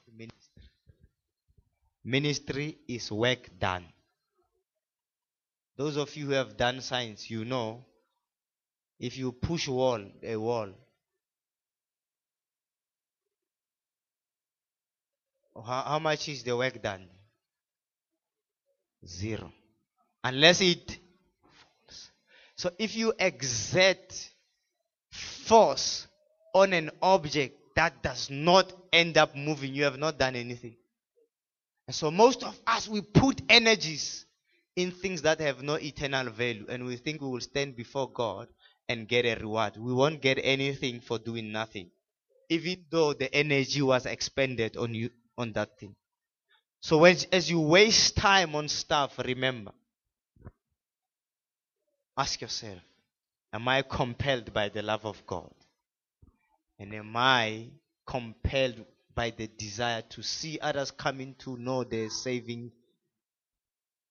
Ministry 2.07 2.79
is 2.87 3.11
work 3.11 3.51
done. 3.59 3.85
Those 5.77 5.97
of 5.97 6.15
you 6.15 6.27
who 6.27 6.33
have 6.35 6.57
done 6.57 6.81
science, 6.81 7.29
you 7.29 7.45
know, 7.45 7.85
if 9.01 9.19
you 9.19 9.33
push 9.33 9.67
wall 9.67 10.05
a 10.23 10.37
wall, 10.37 10.69
how, 15.57 15.83
how 15.83 15.99
much 15.99 16.29
is 16.29 16.45
the 16.45 16.57
work 16.57 16.81
done? 16.81 17.09
Zero. 19.05 19.53
Unless 20.23 20.61
it 20.61 20.99
falls. 21.51 22.11
so 22.55 22.71
if 22.79 22.95
you 22.95 23.15
exert 23.19 24.31
force 25.11 26.07
on 26.55 26.73
an 26.73 26.93
object 27.03 27.75
that 27.75 28.01
does 28.01 28.31
not 28.31 28.73
end 28.93 29.19
up 29.19 29.35
moving, 29.35 29.75
you 29.75 29.83
have 29.83 29.99
not 29.99 30.17
done 30.17 30.37
anything. 30.37 30.77
And 31.87 31.95
so 31.95 32.11
most 32.11 32.43
of 32.43 32.59
us, 32.67 32.89
we 32.89 33.01
put 33.01 33.43
energies 33.49 34.27
in 34.75 34.91
things 34.91 35.23
that 35.23 35.41
have 35.41 35.63
no 35.63 35.75
eternal 35.75 36.31
value 36.31 36.67
and 36.69 36.85
we 36.85 36.97
think 36.97 37.21
we 37.21 37.29
will 37.29 37.41
stand 37.41 37.77
before 37.77 38.11
God 38.11 38.49
and 38.89 39.09
get 39.09 39.25
a 39.25 39.41
reward. 39.41 39.77
We 39.77 39.93
won't 39.93 40.21
get 40.21 40.39
anything 40.43 41.01
for 41.01 41.19
doing 41.19 41.53
nothing. 41.53 41.91
Even 42.49 42.85
though 42.91 43.13
the 43.13 43.33
energy 43.35 43.83
was 43.83 44.07
expended 44.07 44.77
on 44.77 44.95
you 44.95 45.11
on 45.39 45.53
that 45.53 45.79
thing. 45.79 45.95
So 46.81 47.05
as, 47.05 47.25
as 47.33 47.51
you 47.51 47.61
waste 47.61 48.17
time 48.17 48.55
on 48.55 48.69
stuff, 48.69 49.19
remember 49.19 49.73
Ask 52.17 52.41
yourself 52.41 52.81
Am 53.53 53.69
I 53.69 53.83
compelled 53.83 54.53
by 54.53 54.69
the 54.69 54.83
love 54.83 55.05
of 55.05 55.27
God? 55.27 55.53
And 56.79 56.95
am 56.95 57.17
I 57.17 57.69
compelled 58.07 58.85
by 59.17 59.31
the 59.31 59.49
desire 59.49 60.03
to 60.11 60.23
see 60.23 60.59
others 60.61 60.93
coming 60.93 61.35
to 61.39 61.57
know 61.57 61.83
the 61.83 62.09
saving 62.11 62.71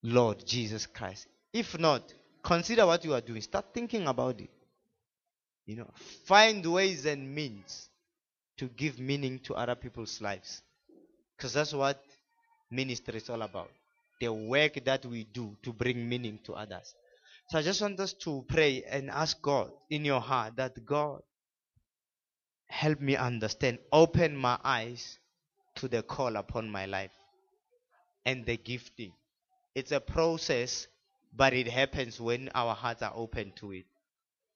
Lord 0.04 0.46
Jesus 0.46 0.88
Christ? 0.88 1.28
If 1.54 1.80
not, 1.80 2.14
consider 2.44 2.86
what 2.86 3.06
you 3.06 3.14
are 3.14 3.22
doing. 3.22 3.42
Start 3.42 3.68
thinking 3.74 4.08
about 4.08 4.42
it. 4.42 4.50
You 5.66 5.78
know, 5.78 5.90
find 6.26 6.66
ways 6.66 7.06
and 7.06 7.34
means 7.34 7.90
to 8.58 8.66
give 8.68 9.00
meaning 9.00 9.40
to 9.40 9.56
other 9.56 9.76
people's 9.76 10.20
lives. 10.22 10.62
Because 11.38 11.54
that's 11.54 11.74
what 11.74 12.02
ministry 12.72 13.18
is 13.18 13.30
all 13.30 13.42
about. 13.42 13.70
The 14.20 14.32
work 14.32 14.84
that 14.86 15.06
we 15.06 15.26
do 15.26 15.56
to 15.64 15.74
bring 15.74 16.08
meaning 16.08 16.40
to 16.46 16.54
others. 16.54 16.94
So 17.50 17.60
I 17.60 17.62
just 17.62 17.82
want 17.82 18.00
us 18.00 18.14
to 18.14 18.44
pray 18.48 18.84
and 18.90 19.10
ask 19.10 19.42
God 19.42 19.72
in 19.90 20.06
your 20.06 20.22
heart 20.22 20.56
that 20.56 20.84
God, 20.86 21.22
help 22.68 23.00
me 23.00 23.16
understand. 23.16 23.80
Open 23.92 24.36
my 24.36 24.58
eyes 24.64 25.20
to 25.76 25.88
the 25.88 26.04
call 26.04 26.36
upon 26.36 26.70
my 26.70 26.86
life 26.86 27.12
and 28.26 28.46
the 28.46 28.58
gifting. 28.58 29.14
It's 29.76 29.92
a 29.92 30.00
process, 30.00 30.88
but 31.36 31.54
it 31.54 31.68
happens 31.68 32.20
when 32.20 32.50
our 32.56 32.74
hearts 32.74 33.02
are 33.02 33.14
open 33.16 33.52
to 33.58 33.74
it. 33.74 33.86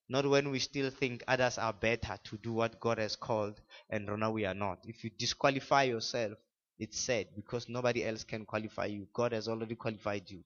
Not 0.08 0.26
when 0.26 0.50
we 0.50 0.60
still 0.60 0.90
think 0.90 1.24
others 1.28 1.58
are 1.58 1.74
better 1.74 2.18
to 2.24 2.38
do 2.38 2.54
what 2.54 2.80
God 2.80 2.98
has 2.98 3.16
called 3.16 3.62
and 3.90 4.08
now 4.08 4.32
we 4.32 4.46
are 4.46 4.56
not. 4.56 4.80
If 4.88 5.04
you 5.04 5.12
disqualify 5.12 5.84
yourself, 5.84 6.34
it's 6.80 6.98
sad 6.98 7.28
because 7.36 7.70
nobody 7.70 8.06
else 8.06 8.24
can 8.24 8.46
qualify 8.46 8.86
you. 8.86 9.08
God 9.14 9.34
has 9.34 9.48
already 9.48 9.76
qualified 9.76 10.24
you. 10.32 10.44